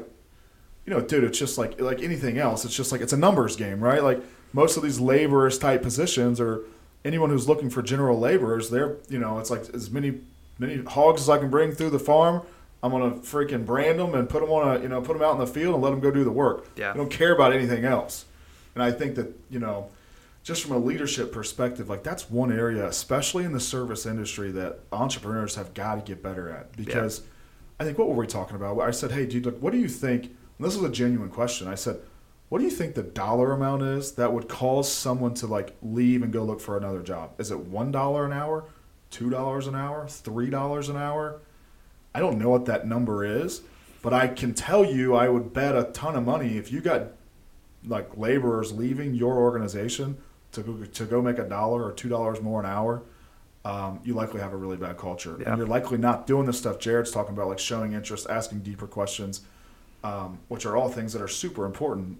[0.86, 2.64] you know, dude, it's just like like anything else.
[2.64, 4.02] It's just like it's a numbers game, right?
[4.02, 4.22] Like
[4.54, 6.60] most of these laborers type positions or
[7.04, 10.20] anyone who's looking for general laborers, they're you know, it's like as many
[10.58, 12.42] many hogs as I can bring through the farm.
[12.82, 15.32] I'm gonna freaking brand them and put them on a you know put them out
[15.34, 16.66] in the field and let them go do the work.
[16.76, 16.92] Yeah.
[16.92, 18.24] I don't care about anything else.
[18.74, 19.90] And I think that you know,
[20.44, 24.80] just from a leadership perspective, like that's one area, especially in the service industry, that
[24.92, 26.76] entrepreneurs have got to get better at.
[26.76, 27.22] Because
[27.80, 28.78] I think what were we talking about?
[28.78, 30.24] I said, hey, dude, look, what do you think?
[30.24, 31.66] And this was a genuine question.
[31.66, 31.98] I said,
[32.48, 36.22] what do you think the dollar amount is that would cause someone to like leave
[36.22, 37.32] and go look for another job?
[37.38, 38.64] Is it one dollar an hour,
[39.10, 41.40] two dollars an hour, three dollars an hour?
[42.14, 43.62] I don't know what that number is,
[44.02, 47.08] but I can tell you, I would bet a ton of money if you got
[47.86, 50.16] like laborers leaving your organization
[50.52, 53.02] to go, to go make a dollar or two dollars more an hour,
[53.64, 55.48] um, you likely have a really bad culture, Yeah.
[55.48, 58.86] and you're likely not doing the stuff Jared's talking about, like showing interest, asking deeper
[58.86, 59.40] questions,
[60.04, 62.18] um, which are all things that are super important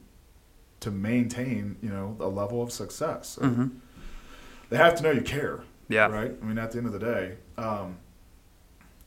[0.80, 3.38] to maintain, you know, a level of success.
[4.70, 5.60] They have to know you care.
[5.88, 6.06] Yeah.
[6.06, 6.32] Right.
[6.40, 7.96] I mean, at the end of the day, um,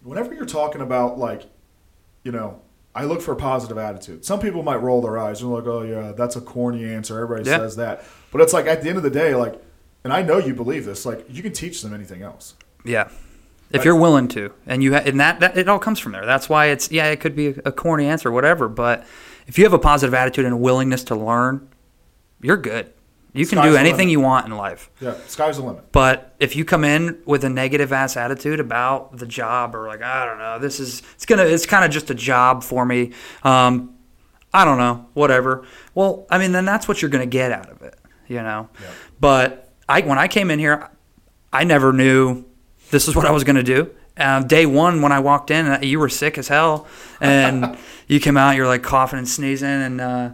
[0.03, 1.43] whenever you're talking about like,
[2.23, 2.61] you know,
[2.95, 4.25] I look for a positive attitude.
[4.25, 7.47] Some people might roll their eyes and like, "Oh yeah, that's a corny answer." Everybody
[7.49, 7.57] Yeah.
[7.57, 9.61] says that, but it's like at the end of the day, like,
[10.03, 11.05] and I know you believe this.
[11.05, 12.55] Like, you can teach them anything else.
[12.83, 13.09] Yeah.
[13.69, 13.85] If Right.
[13.85, 16.25] you're willing to, and you ha- and that, that it all comes from there.
[16.25, 18.67] That's why it's yeah, it could be a, a corny answer, whatever.
[18.67, 19.05] But
[19.47, 21.67] if you have a positive attitude and a willingness to learn,
[22.41, 22.93] you're good.
[23.33, 24.89] You can Sky's do anything you want in life.
[24.99, 25.91] Yeah, sky's the limit.
[25.91, 30.01] But if you come in with a negative ass attitude about the job or like
[30.01, 33.13] I don't know, this is it's gonna it's kind of just a job for me.
[33.43, 33.95] Um,
[34.53, 35.65] I don't know, whatever.
[35.93, 38.69] Well, I mean, then that's what you're gonna get out of it, you know.
[38.81, 38.87] Yeah.
[39.19, 40.89] But I when I came in here,
[41.53, 42.43] I never knew
[42.89, 43.91] this is what I was gonna do.
[44.19, 46.87] Um, day one when I walked in, uh, you were sick as hell,
[47.21, 47.77] and
[48.07, 50.29] you came out, you're like coughing and sneezing, and uh,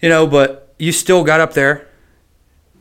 [0.00, 1.86] you know, but you still got up there,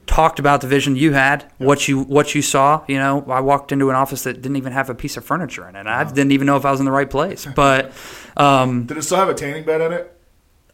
[0.05, 2.83] talked about the vision you had, what you what you saw.
[2.87, 5.67] You know, I walked into an office that didn't even have a piece of furniture
[5.67, 5.87] in it.
[5.87, 7.47] I didn't even know if I was in the right place.
[7.55, 7.91] But
[8.37, 10.11] um, Did it still have a tanning bed in it?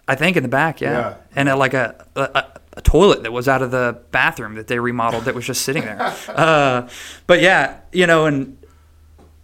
[0.08, 1.16] I think in the back, yeah, Yeah.
[1.36, 4.80] and uh, like a, a a toilet that was out of the bathroom that they
[4.80, 6.02] remodeled that was just sitting there.
[6.30, 6.88] uh,
[7.28, 8.58] but yeah, you know, and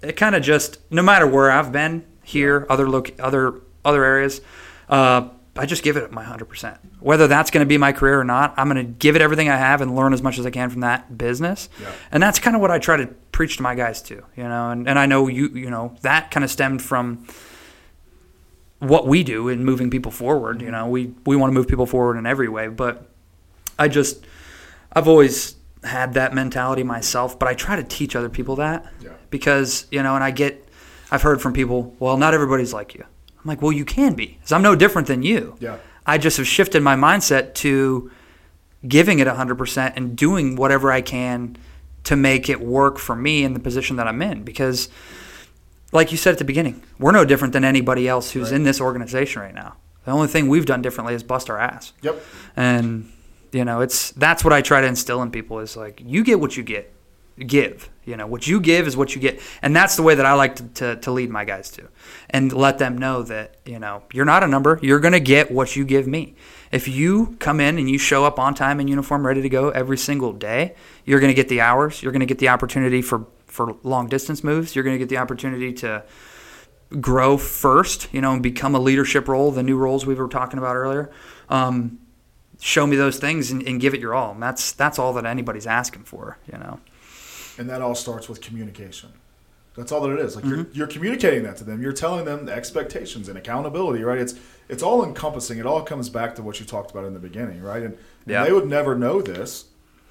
[0.01, 4.41] it kind of just no matter where I've been here, other loc other other areas.
[4.89, 5.29] Uh,
[5.59, 6.77] I just give it my 100%.
[6.99, 9.49] Whether that's going to be my career or not, I'm going to give it everything
[9.49, 11.67] I have and learn as much as I can from that business.
[11.81, 11.91] Yeah.
[12.11, 14.69] And that's kind of what I try to preach to my guys too, you know.
[14.69, 17.25] And, and I know you, you know, that kind of stemmed from
[18.79, 20.61] what we do in moving people forward.
[20.61, 23.09] You know, we we want to move people forward in every way, but
[23.79, 24.25] I just
[24.93, 29.11] I've always had that mentality myself, but I try to teach other people that Yeah.
[29.29, 30.63] Because you know, and I get
[31.11, 33.03] I've heard from people, well, not everybody's like you.
[33.03, 35.55] I'm like, well, you can be, because I'm no different than you.
[35.59, 35.77] Yeah.
[36.05, 38.11] I just have shifted my mindset to
[38.87, 41.57] giving it 100% and doing whatever I can
[42.05, 44.89] to make it work for me in the position that I'm in because
[45.91, 48.55] like you said at the beginning, we're no different than anybody else who's Right.
[48.57, 49.75] in this organization right now.
[50.05, 51.93] The only thing we've done differently is bust our ass.
[52.01, 52.21] Yep.
[52.55, 53.11] And
[53.51, 56.39] you know, it's that's what I try to instill in people is like you get
[56.39, 56.93] what you get.
[57.45, 57.89] Give.
[58.05, 59.41] You know, what you give is what you get.
[59.61, 61.89] And that's the way that I like to, to, to lead my guys to.
[62.29, 64.79] And let them know that, you know, you're not a number.
[64.81, 66.35] You're gonna get what you give me.
[66.71, 69.69] If you come in and you show up on time in uniform, ready to go
[69.69, 70.75] every single day,
[71.05, 74.73] you're gonna get the hours, you're gonna get the opportunity for, for long distance moves,
[74.73, 76.03] you're gonna get the opportunity to
[77.01, 80.57] grow first, you know, and become a leadership role, the new roles we were talking
[80.57, 81.11] about earlier.
[81.49, 81.99] Um,
[82.59, 84.31] show me those things and, and give it your all.
[84.31, 86.79] And that's that's all that anybody's asking for, you know.
[87.57, 89.09] And that all starts with communication.
[89.75, 90.35] That's all that it is.
[90.35, 90.75] Like you're, mm-hmm.
[90.75, 91.81] you're communicating that to them.
[91.83, 94.17] You're telling them the expectations and accountability, right?
[94.17, 94.33] It's
[94.69, 95.59] it's all encompassing.
[95.59, 97.83] It all comes back to what you talked about in the beginning, right?
[97.83, 98.43] And, and Yeah.
[98.43, 99.65] they would never know this,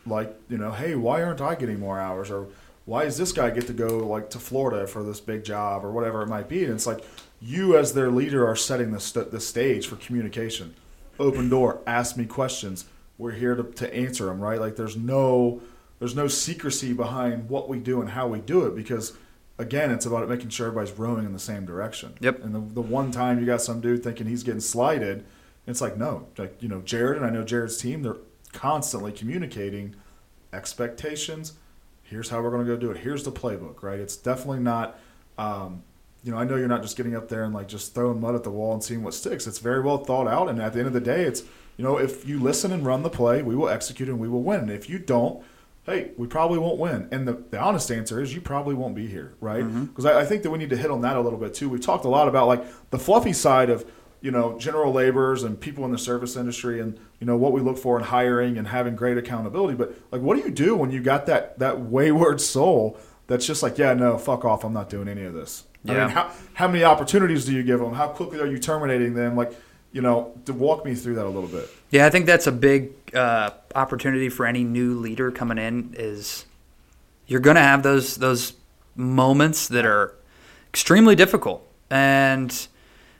[0.06, 2.46] like you know, hey, why aren't I getting more hours, or
[2.84, 5.90] why does this guy get to go like to Florida for this big job, or
[5.90, 6.64] whatever it might be?
[6.64, 7.04] And it's like
[7.40, 10.74] you, as their leader, are setting the st- the stage for communication.
[11.18, 11.80] Open door.
[11.88, 12.84] Ask me questions.
[13.18, 14.60] We're here to, to answer them, right?
[14.60, 15.60] Like there's no
[15.98, 19.16] there's no secrecy behind what we do and how we do it because
[19.58, 22.14] again it's about making sure everybody's rowing in the same direction.
[22.20, 22.44] Yep.
[22.44, 25.24] and the, the one time you got some dude thinking he's getting slighted
[25.66, 28.18] it's like no like you know jared and i know jared's team they're
[28.52, 29.94] constantly communicating
[30.52, 31.54] expectations.
[32.02, 32.98] Here's how we're going to go do it.
[32.98, 34.00] Here's the playbook right?
[34.00, 34.98] It's definitely not
[35.38, 35.82] um,
[36.24, 38.34] you know i know you're not just getting up there and like just throwing mud
[38.34, 39.46] at the wall and seeing what sticks.
[39.46, 41.42] It's very well thought out and at the end of the day it's
[41.76, 44.42] you know if you listen and run the play we will execute and we will
[44.42, 44.60] win.
[44.60, 45.44] And if you don't
[45.86, 47.08] hey, we probably won't win.
[47.12, 49.62] And the, the honest answer is you probably won't be here, right?
[49.62, 49.84] Mm-hmm.
[49.84, 51.68] Because I, I think that we need to hit on that a little bit too.
[51.68, 53.84] We've talked a lot about like the fluffy side of
[54.20, 57.60] you know general laborers and people in the service industry and you know what we
[57.60, 59.74] look for in hiring and having great accountability.
[59.74, 63.62] But like, what do you do when you got that that wayward soul that's just
[63.62, 65.64] like, yeah, no, fuck off, I'm not doing any of this.
[65.86, 66.06] I Yeah.
[66.06, 67.94] mean, how how many opportunities do you give them?
[67.94, 69.36] How quickly are you terminating them?
[69.36, 69.52] Like,
[69.92, 71.68] you know, to walk me through that a little bit.
[71.90, 75.94] Yeah, I think that's a big uh, opportunity for any new leader coming in.
[75.96, 76.46] Is
[77.26, 78.54] you're going to have those those
[78.94, 80.14] moments that are
[80.68, 82.66] extremely difficult, and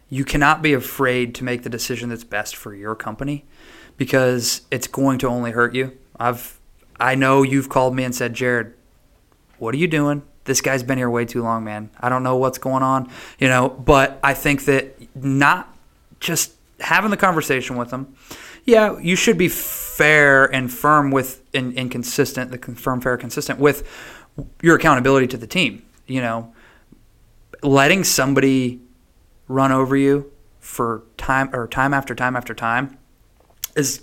[0.09, 3.45] you cannot be afraid to make the decision that's best for your company
[3.97, 5.97] because it's going to only hurt you.
[6.19, 6.59] I've
[6.99, 8.73] I know you've called me and said, Jared,
[9.59, 10.23] what are you doing?
[10.45, 11.91] This guy's been here way too long, man.
[11.99, 13.69] I don't know what's going on, you know.
[13.69, 15.77] But I think that not
[16.21, 18.14] just having the conversation with them.
[18.64, 22.51] Yeah, you should be fair and firm with and, and consistent.
[22.51, 23.89] The firm, fair, consistent with
[24.62, 25.83] your accountability to the team.
[26.07, 26.53] You know,
[27.62, 28.81] letting somebody
[29.49, 32.99] run over you for time or time after time after time
[33.77, 34.03] is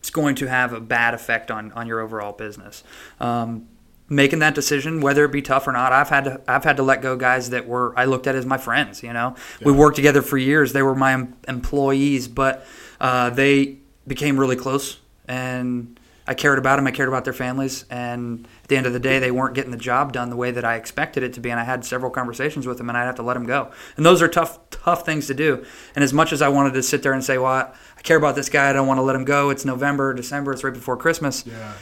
[0.00, 2.82] it's going to have a bad effect on on your overall business.
[3.20, 3.68] Um,
[4.10, 6.82] making that decision, whether it be tough or not, I've had to I've had to
[6.82, 9.02] let go guys that were I looked at as my friends.
[9.02, 10.74] You know, we worked together for years.
[10.74, 12.66] They were my em- employees, but
[13.00, 16.86] uh, they became really close, and I cared about them.
[16.86, 19.70] I cared about their families, and at the end of the day, they weren't getting
[19.70, 21.50] the job done the way that I expected it to be.
[21.50, 23.70] And I had several conversations with them, and I'd have to let them go.
[23.96, 25.64] And those are tough, tough things to do.
[25.94, 28.16] And as much as I wanted to sit there and say, "Well, I, I care
[28.16, 28.68] about this guy.
[28.70, 29.50] I don't want to let him go.
[29.50, 30.52] It's November, December.
[30.52, 31.74] It's right before Christmas." Yeah.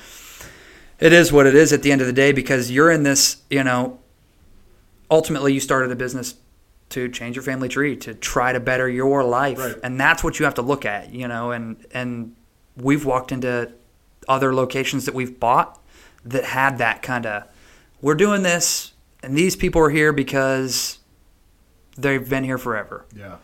[1.01, 3.43] It is what it is at the end of the day because you're in this,
[3.51, 3.99] you know,
[5.11, 6.35] ultimately you started a business
[6.91, 9.59] to change your family tree, to try to better your life.
[9.59, 9.77] Right.
[9.85, 12.35] And that's what you have to look at, you know, and and
[12.77, 13.73] we've walked into
[14.29, 15.79] other locations that we've bought
[16.25, 17.45] that had that kind of
[18.01, 18.93] we're doing this
[19.23, 20.99] and these people are here because
[21.97, 23.37] they've been here forever Yeah.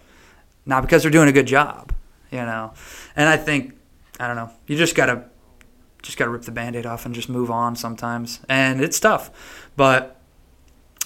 [0.66, 1.92] not because they're doing a good job,
[2.30, 2.74] you know.
[3.16, 3.74] And I think
[4.20, 5.24] I don't know, you just gotta
[6.04, 8.38] just gotta rip the band-aid off and just move on sometimes.
[8.48, 9.30] And it's tough.
[9.76, 10.20] But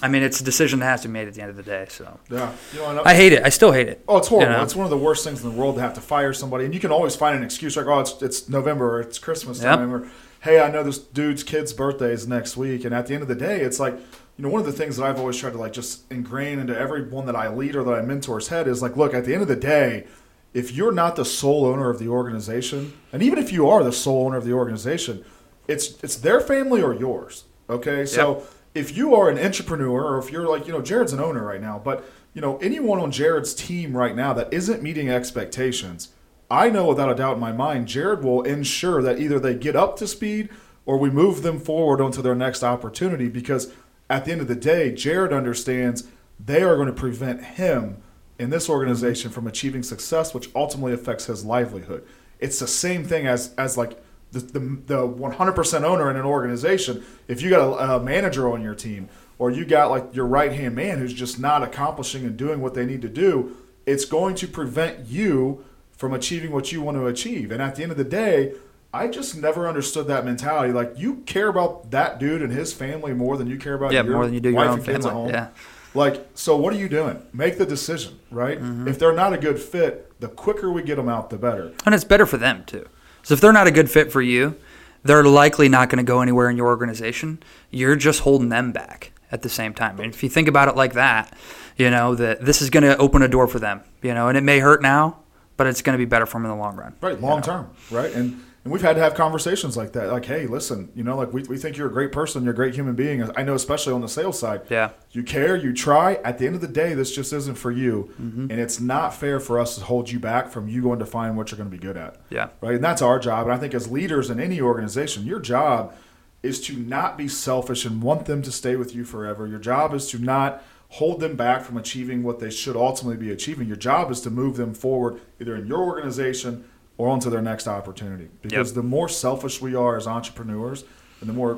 [0.01, 1.63] I mean it's a decision that has to be made at the end of the
[1.63, 1.87] day.
[1.89, 2.51] So Yeah.
[2.73, 3.43] You know, I hate it.
[3.43, 4.03] I still hate it.
[4.07, 4.51] Oh, it's horrible.
[4.51, 4.63] You know?
[4.63, 6.73] It's one of the worst things in the world to have to fire somebody, and
[6.73, 9.75] you can always find an excuse like, "Oh, it's it's November, or it's Christmas Yep.
[9.77, 10.07] time," or
[10.41, 13.27] "Hey, I know this dude's kid's birthday is next week," and at the end of
[13.29, 13.95] the day, it's like,
[14.37, 16.77] you know, one of the things that I've always tried to like just ingrain into
[16.77, 19.41] everyone that I lead or that I mentor's head is like, look, at the end
[19.41, 20.05] of the day,
[20.53, 23.91] if you're not the sole owner of the organization, and even if you are the
[23.91, 25.23] sole owner of the organization,
[25.67, 27.45] it's it's their family or yours.
[27.69, 28.51] Okay, so Yep.
[28.73, 31.61] if you are an entrepreneur or if you're like you know jared's an owner right
[31.61, 36.09] now but you know anyone on jared's team right now that isn't meeting expectations
[36.51, 39.75] i know without a doubt in my mind jared will ensure that either they get
[39.75, 40.49] up to speed
[40.85, 43.71] or we move them forward onto their next opportunity because
[44.09, 46.03] at the end of the day jared understands
[46.43, 47.97] they are going to prevent him
[48.39, 52.05] in this organization from achieving success which ultimately affects his livelihood
[52.39, 57.03] it's the same thing as as like the, the, the 100% owner in an organization,
[57.27, 59.09] if you got a, a manager on your team
[59.39, 62.73] or you got like your right hand man who's just not accomplishing and doing what
[62.73, 67.07] they need to do, it's going to prevent you from achieving what you want to
[67.07, 67.51] achieve.
[67.51, 68.53] And at the end of the day,
[68.93, 70.73] I just never understood that mentality.
[70.73, 74.03] Like you care about that dude and his family more than you care about Yeah,
[74.03, 75.21] your more than you do your wife own and kids at family.
[75.23, 75.29] home.
[75.31, 75.47] Yeah.
[75.93, 77.25] Like, so what are you doing?
[77.33, 78.59] Make the decision, right?
[78.59, 78.87] Mm-hmm.
[78.87, 81.73] If they're not a good fit, the quicker we get them out, the better.
[81.85, 82.87] And it's better for them too.
[83.23, 84.55] So if they're not a good fit for you,
[85.03, 87.41] they're likely not going to go anywhere in your organization.
[87.71, 89.99] You're just holding them back at the same time.
[89.99, 91.35] And if you think about it like that,
[91.77, 93.81] you know that this is going to open a door for them.
[94.01, 95.19] You know, and it may hurt now,
[95.57, 96.95] but it's going to be better for them in the long run.
[97.01, 98.13] Right, long term, right?
[98.13, 100.11] And And we've had to have conversations like that.
[100.11, 102.55] Like, hey, listen, you know, like we, we think you're a great person, you're a
[102.55, 103.23] great human being.
[103.37, 104.63] I know, especially on the sales side.
[104.69, 104.91] Yeah.
[105.11, 106.15] You care, you try.
[106.15, 108.13] At the end of the day, this just isn't for you.
[108.21, 108.51] Mm-hmm.
[108.51, 111.37] And it's not fair for us to hold you back from you going to find
[111.37, 112.17] what you're going to be good at.
[112.29, 112.49] Yeah.
[112.61, 112.75] Right.
[112.75, 113.47] And that's our job.
[113.47, 115.95] And I think as leaders in any organization, your job
[116.43, 119.47] is to not be selfish and want them to stay with you forever.
[119.47, 123.31] Your job is to not hold them back from achieving what they should ultimately be
[123.31, 123.67] achieving.
[123.67, 126.65] Your job is to move them forward either in your organization
[126.99, 128.27] or onto their next opportunity.
[128.41, 128.75] Because Yep.
[128.75, 130.83] the more selfish we are as entrepreneurs
[131.21, 131.57] and the more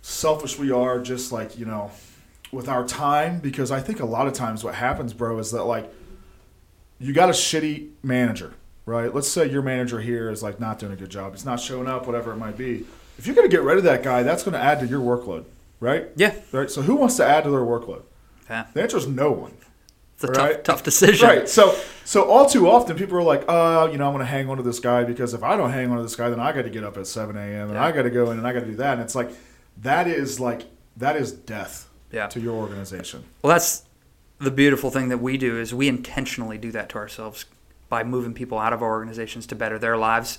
[0.00, 1.90] selfish we are just like, you know,
[2.50, 5.64] with our time because I think a lot of times what happens, bro, is that
[5.64, 5.92] like
[6.98, 8.54] you got a shitty manager,
[8.86, 9.14] right?
[9.14, 11.32] Let's say your manager here is like not doing a good job.
[11.34, 12.86] He's not showing up, whatever it might be.
[13.18, 15.00] If you're going to get rid of that guy, that's going to add to your
[15.00, 15.44] workload,
[15.80, 16.08] right?
[16.16, 16.34] Yeah.
[16.50, 16.70] Right.
[16.70, 18.04] So who wants to add to their workload?
[18.48, 18.66] Yeah.
[18.72, 19.52] The answer is no one.
[20.16, 20.52] It's a Right.
[20.64, 21.28] tough, tough decision.
[21.28, 21.48] Right.
[21.48, 24.48] So so all too often people are like, uh, you know, I'm going to hang
[24.48, 26.52] on to this guy because if I don't hang on to this guy, then I
[26.52, 27.64] got to get up at 7 a.m.
[27.68, 27.84] and Yeah.
[27.84, 28.94] I got to go in and I got to do that.
[28.94, 29.30] And it's like
[29.82, 30.62] that is like
[30.96, 32.28] that is death Yeah.
[32.28, 33.24] to your organization.
[33.42, 33.82] Well, that's
[34.38, 37.44] the beautiful thing that we do is we intentionally do that to ourselves
[37.90, 40.38] by moving people out of our organizations to better their lives,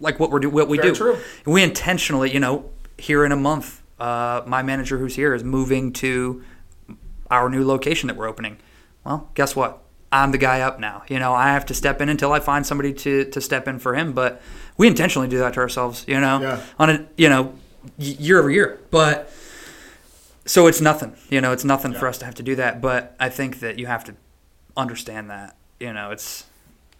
[0.00, 0.94] like what we're do what we Very do.
[0.94, 1.18] true.
[1.46, 5.92] We intentionally, you know, here in a month, uh, my manager who's here is moving
[5.94, 6.42] to
[7.30, 8.58] our new location that we're opening.
[9.04, 9.78] Well, guess what?
[10.10, 11.02] I'm the guy up now.
[11.08, 13.78] You know, I have to step in until I find somebody to, to step in
[13.78, 14.12] for him.
[14.12, 14.42] But
[14.76, 16.04] we intentionally do that to ourselves.
[16.06, 16.60] You know, Yeah.
[16.78, 17.54] on a you know
[17.98, 18.78] year over year.
[18.90, 19.32] But
[20.44, 21.16] so it's nothing.
[21.30, 22.80] You know, it's nothing for us to have to do that.
[22.80, 24.14] But I think that you have to
[24.76, 25.56] understand that.
[25.80, 26.44] You know, it's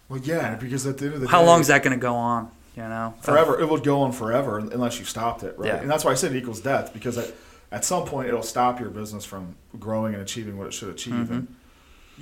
[0.09, 2.01] Well, yeah, because at the end of the how day, long is that going to
[2.03, 2.51] go on?
[2.77, 3.61] You know, forever.
[3.61, 5.67] It would go on forever unless you stopped it, right?
[5.69, 5.77] Yeah.
[5.77, 7.35] And that's why I said it equals death because at,
[7.71, 11.13] at some point it'll stop your business from growing and achieving what it should achieve.
[11.15, 11.33] Mm-hmm.
[11.35, 11.55] And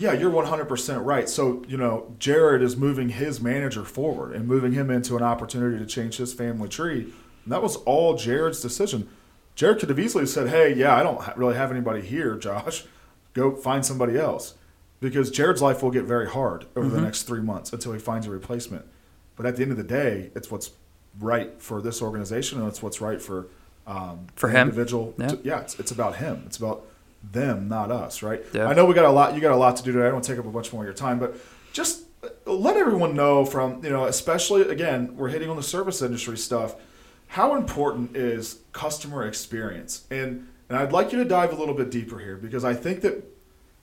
[0.00, 1.28] yeah, you're 100% right.
[1.28, 5.78] So, you know, Jared is moving his manager forward and moving him into an opportunity
[5.78, 7.02] to change his family tree.
[7.44, 9.08] And that was all Jared's decision.
[9.54, 12.84] Jared could have easily said, hey, yeah, I don't really have anybody here, Josh.
[13.34, 14.54] Go find somebody else.
[15.00, 16.96] Because Jared's life will get very hard over Mm-hmm.
[16.96, 18.86] the next three months until he finds a replacement.
[19.36, 20.70] But at the end of the day, it's what's
[21.18, 23.48] right for this organization and it's what's right for
[23.86, 24.68] um, For him.
[24.68, 25.14] individual.
[25.18, 25.28] Yeah.
[25.28, 26.42] to- yeah, it's, it's about him.
[26.46, 26.86] It's about
[27.22, 28.42] them, not us, right?
[28.52, 28.66] Yeah.
[28.66, 29.34] I know we got a lot.
[29.34, 30.04] You got a lot to do today.
[30.04, 31.36] I don't want to take up a bunch more of your time, but
[31.72, 36.02] just uh, let everyone know from you know, especially again, we're hitting on the service
[36.02, 36.74] industry stuff.
[37.28, 40.06] How important is customer experience?
[40.10, 43.02] And and I'd like you to dive a little bit deeper here because I think
[43.02, 43.24] that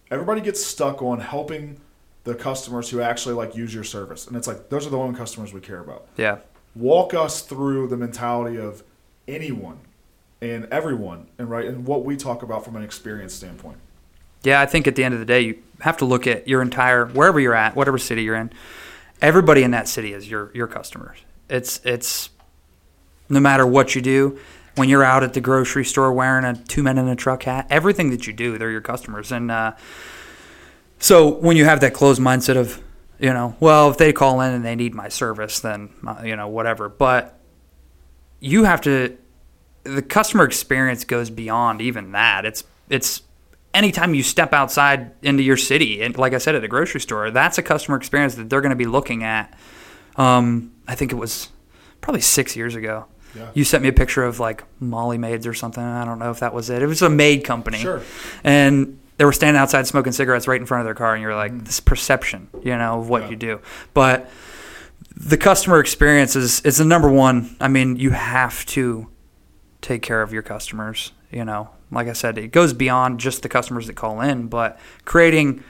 [0.10, 1.80] everybody gets stuck on helping
[2.24, 5.18] the customers who actually like use your service, and it's like those are the only
[5.18, 6.40] customers we care about yeah,
[6.76, 8.84] walk us through the mentality of
[9.28, 9.80] anyone
[10.42, 13.78] and everyone and right and what we talk about from an experience standpoint
[14.44, 16.62] Yeah, I think at the end of the day, you have to look at your
[16.62, 18.52] entire wherever you're at, whatever city you're in.
[19.22, 21.18] Everybody in that city is your your customers.
[21.50, 22.30] It's it's
[23.30, 24.40] no matter what you do.
[24.76, 27.66] When you're out at the grocery store wearing a two men in a truck hat,
[27.72, 29.32] everything that you do, they're your customers.
[29.32, 29.72] And uh,
[31.00, 32.80] so when you have that closed mindset of,
[33.20, 36.36] you know, well, if they call in and they need my service, then uh, you
[36.36, 36.90] know whatever.
[36.90, 37.40] But
[38.40, 39.18] you have to
[39.88, 42.46] the customer experience goes beyond even that.
[42.46, 43.22] It's it's
[43.74, 47.32] anytime you step outside into your city, and like I said at a grocery store,
[47.32, 49.58] that's a customer experience that they're going to be looking at.
[50.16, 51.50] Um, I think it was
[52.02, 53.06] probably six years ago.
[53.36, 53.50] Yeah.
[53.54, 55.84] You sent me a picture of like Molly Maids or something.
[55.84, 56.82] I don't know if that was it.
[56.82, 57.78] It was a maid company.
[57.78, 58.02] Sure.
[58.44, 61.36] And they were standing outside smoking cigarettes right in front of their car, and you're
[61.36, 63.30] like, this perception, you know, of what Yeah.
[63.30, 63.60] you do.
[63.94, 64.30] But
[65.16, 67.56] the customer experience is is the number one.
[67.60, 69.08] I mean, you have to
[69.82, 71.12] take care of your customers.
[71.32, 74.80] You know, like I said, it goes beyond just the customers that call in, but
[75.06, 75.64] creating.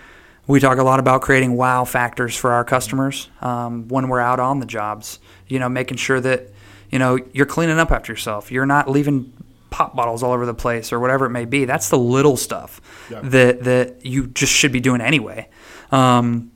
[0.46, 4.40] We talk a lot about creating wow factors for our customers um, when we're out
[4.40, 5.20] on the jobs.
[5.48, 6.50] You know, making sure that
[6.90, 8.50] you know you're cleaning up after yourself.
[8.52, 9.34] You're not leaving
[9.72, 11.66] pop bottles all over the place or whatever it may be.
[11.66, 12.80] That's the little stuff
[13.12, 13.20] Yeah.
[13.24, 15.50] that that you just should be doing anyway.
[15.92, 16.52] Um,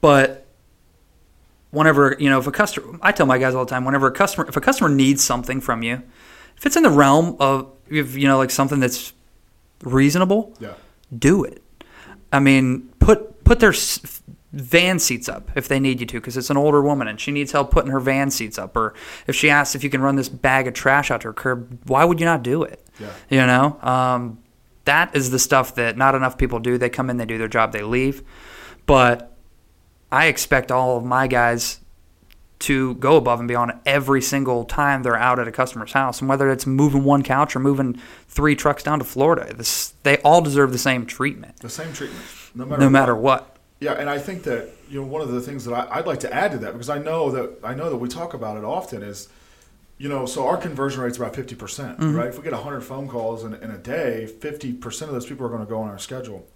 [0.00, 0.46] but
[1.70, 4.12] whenever you know if a customer i tell my guys all the time whenever a
[4.12, 6.02] customer if a customer needs something from you
[6.56, 9.12] if it's in the realm of if, you know like something that's
[9.82, 10.74] reasonable yeah.
[11.16, 11.62] do it.
[12.32, 14.22] I mean put put their s-
[14.52, 17.30] van seats up if they need you to because it's an older woman and she
[17.30, 18.76] needs help putting her van seats up.
[18.76, 18.94] Or
[19.26, 21.80] if she asks if you can run this bag of trash out to her curb
[21.88, 22.84] why would you not do it?
[23.00, 23.12] Yeah.
[23.30, 23.78] you know?
[23.82, 24.38] Um,
[24.84, 26.76] that is the stuff that not enough people do.
[26.76, 28.22] They come in they do their job they leave.
[28.86, 29.36] But
[30.10, 31.80] I expect all of my guys
[32.62, 36.28] to go above and beyond every single time they're out at a customer's house, and
[36.28, 40.40] whether it's moving one couch or moving three trucks down to Florida, this, they all
[40.40, 42.92] deserve the same treatment, the same treatment no matter no what.
[42.92, 43.56] matter what.
[43.80, 46.20] Yeah, and I think that you know one of the things that I, would like
[46.20, 48.64] to add to that because I know that I know that we talk about it
[48.64, 49.28] often is,
[49.98, 52.16] you know, so our conversion rate's about fifty percent, Mm-hmm.
[52.16, 52.28] right?
[52.28, 55.44] If we get hundred phone calls in, in a day, fifty percent of those people
[55.46, 56.46] are going to go on our schedule.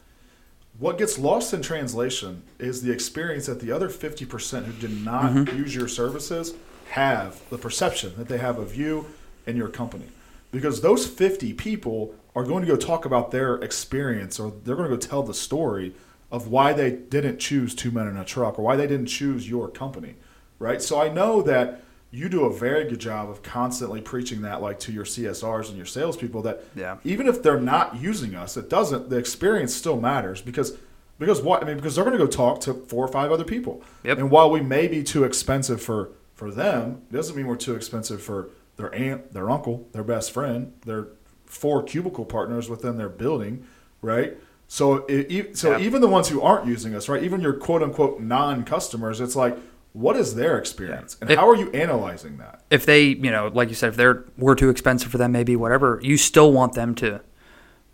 [0.78, 5.04] What gets lost in translation is the experience that the other fifty percent who did
[5.04, 5.56] not Mm-hmm.
[5.56, 6.54] use your services
[6.90, 9.06] have the perception that they have of you
[9.46, 10.06] and your company,
[10.52, 14.90] because those fifty people are going to go talk about their experience or they're going
[14.90, 15.94] to go tell the story
[16.30, 19.48] of why they didn't choose two men in a truck or why they didn't choose
[19.48, 20.16] your company,
[20.58, 20.82] right?
[20.82, 24.78] So I know that you do a very good job of constantly preaching that, like
[24.80, 26.96] to your CSRs and your salespeople, that Yeah.
[27.04, 29.10] even if they're not using us, it doesn't.
[29.10, 30.76] The experience still matters because
[31.18, 33.44] because what I mean because they're going to go talk to four or five other
[33.44, 34.18] people, Yep.
[34.18, 37.74] and while we may be too expensive for for them, it doesn't mean we're too
[37.74, 41.08] expensive for their aunt, their uncle, their best friend, their
[41.46, 43.64] four cubicle partners within their building,
[44.02, 44.36] right?
[44.68, 45.78] So, it, so Yeah.
[45.86, 47.22] even the ones who aren't using us, right?
[47.22, 49.56] Even your quote unquote non customers, it's like,
[49.96, 52.60] what is their experience, and If- how are you analyzing that?
[52.70, 55.56] if they, you know, like you said, if they're we're too expensive for them, maybe
[55.56, 57.20] whatever, you still want them to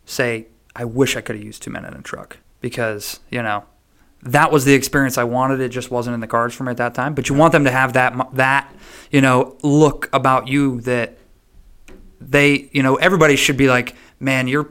[0.04, 3.64] say, "I wish I could have used two men in a truck," because you know
[4.22, 5.60] that was the experience I wanted.
[5.60, 7.14] It just wasn't in the cards for me at that time.
[7.14, 8.72] But you want them to have that that
[9.10, 11.18] you know look about you that
[12.20, 14.68] they, you know, everybody should be like, "Man, you're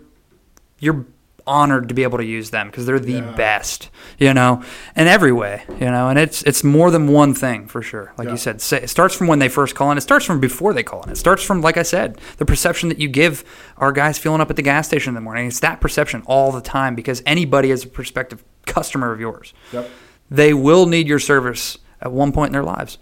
[0.80, 1.06] you're."
[1.48, 3.32] Honored to be able to use them because they're the Yeah.
[3.36, 4.62] best you know?
[4.96, 6.08] In every way you know?
[6.10, 8.14] And it's it's more than one thing for sure.
[8.18, 8.32] Like Yeah.
[8.34, 9.98] you said say, it starts from when they first call in.
[9.98, 11.10] It starts from before they call in.
[11.10, 13.44] It starts from like i said the perception that you give
[13.78, 15.48] our guys filling up at the gas station in the morning.
[15.48, 19.54] It's that perception all the time because anybody is a prospective customer of yours.
[19.74, 19.90] Yep.
[20.30, 22.98] they will need your service at one point in their lives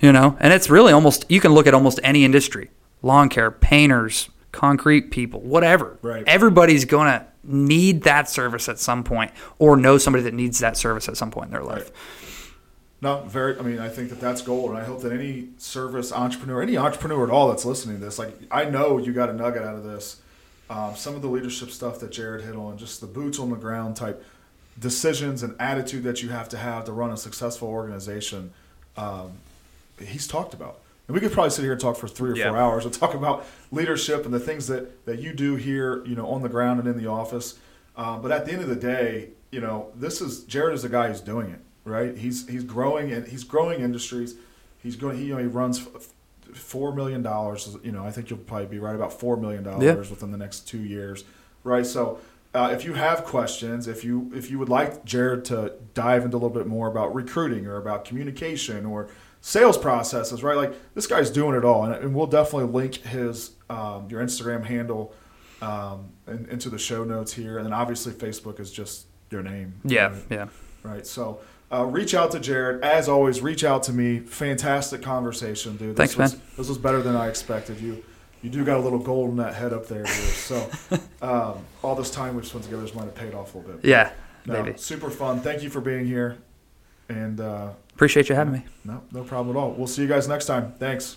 [0.00, 0.36] you know?
[0.40, 2.70] And it's really almost you can look at almost any industry
[3.02, 6.24] lawn care painters concrete people whatever Right.
[6.26, 10.76] everybody's going to need that service at some point or know somebody that needs that
[10.78, 11.90] service at some point in their life
[13.02, 13.58] No, very.
[13.58, 16.78] I mean, I think that that's gold, and I hope that any service entrepreneur, any
[16.78, 19.74] entrepreneur at all that's listening to this, like I know you got a nugget out
[19.76, 20.22] of this.
[20.70, 23.56] Um, some of the leadership stuff that Jared hit on, just the boots on the
[23.56, 24.24] ground type
[24.80, 28.52] decisions and attitude that you have to have to run a successful organization.
[28.96, 29.32] Um,
[30.02, 32.48] he's talked about, and we could probably sit here and talk for three or Yeah.
[32.50, 36.14] four hours and talk about leadership and the things that that you do here, you
[36.14, 37.58] know, on the ground and in the office.
[37.96, 40.88] Um, but at the end of the day, you know, this is Jared is the
[40.88, 42.16] guy who's doing it, right?
[42.16, 44.34] He's he's growing and he's growing industries.
[44.82, 45.18] He's going.
[45.18, 47.76] He you know he runs f- f- four million dollars.
[47.82, 49.94] You know, I think you'll probably be right about four million dollars Yeah.
[49.94, 51.24] within the next two years,
[51.64, 51.86] right?
[51.86, 52.18] So.
[52.56, 56.36] Uh, if you have questions, if you if you would like Jared to dive into
[56.36, 59.08] a little bit more about recruiting or about communication or
[59.46, 60.56] sales processes, right?
[60.56, 64.64] Like this guy's doing it all, and, and we'll definitely link his um, your Instagram
[64.64, 65.12] handle
[65.60, 69.74] um, in, into the show notes here, and then obviously Facebook is just your name.
[69.84, 70.22] yeah right?
[70.30, 70.46] yeah
[70.82, 71.06] Right.
[71.06, 71.40] So
[71.72, 72.82] uh, reach out to Jared.
[72.82, 74.20] As always, reach out to me.
[74.20, 75.96] Fantastic conversation, dude.
[75.96, 76.42] This Thanks, was, man.
[76.56, 77.80] This was better than I expected.
[77.80, 78.02] You
[78.42, 80.14] you do got a little gold in that head up there, dude.
[80.14, 80.70] So
[81.22, 83.74] um, all this time we just spent together just might have paid off a little
[83.74, 83.84] bit.
[83.84, 84.12] yeah
[84.46, 85.40] No, maybe super fun.
[85.40, 86.38] Thank you for being here.
[87.08, 89.72] And uh, appreciate you having me no, no problem at all.
[89.72, 90.72] We'll see you guys next time.
[90.78, 91.16] Thanks.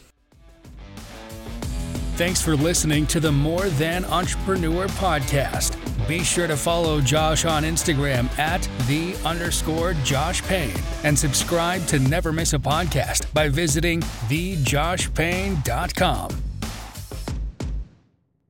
[2.15, 5.77] Thanks for listening to the More Than Entrepreneur podcast.
[6.07, 10.73] Be sure to follow Josh on Instagram at the underscore Josh Payne
[11.03, 16.46] and subscribe to never miss a podcast by visiting thejoshpayne.com.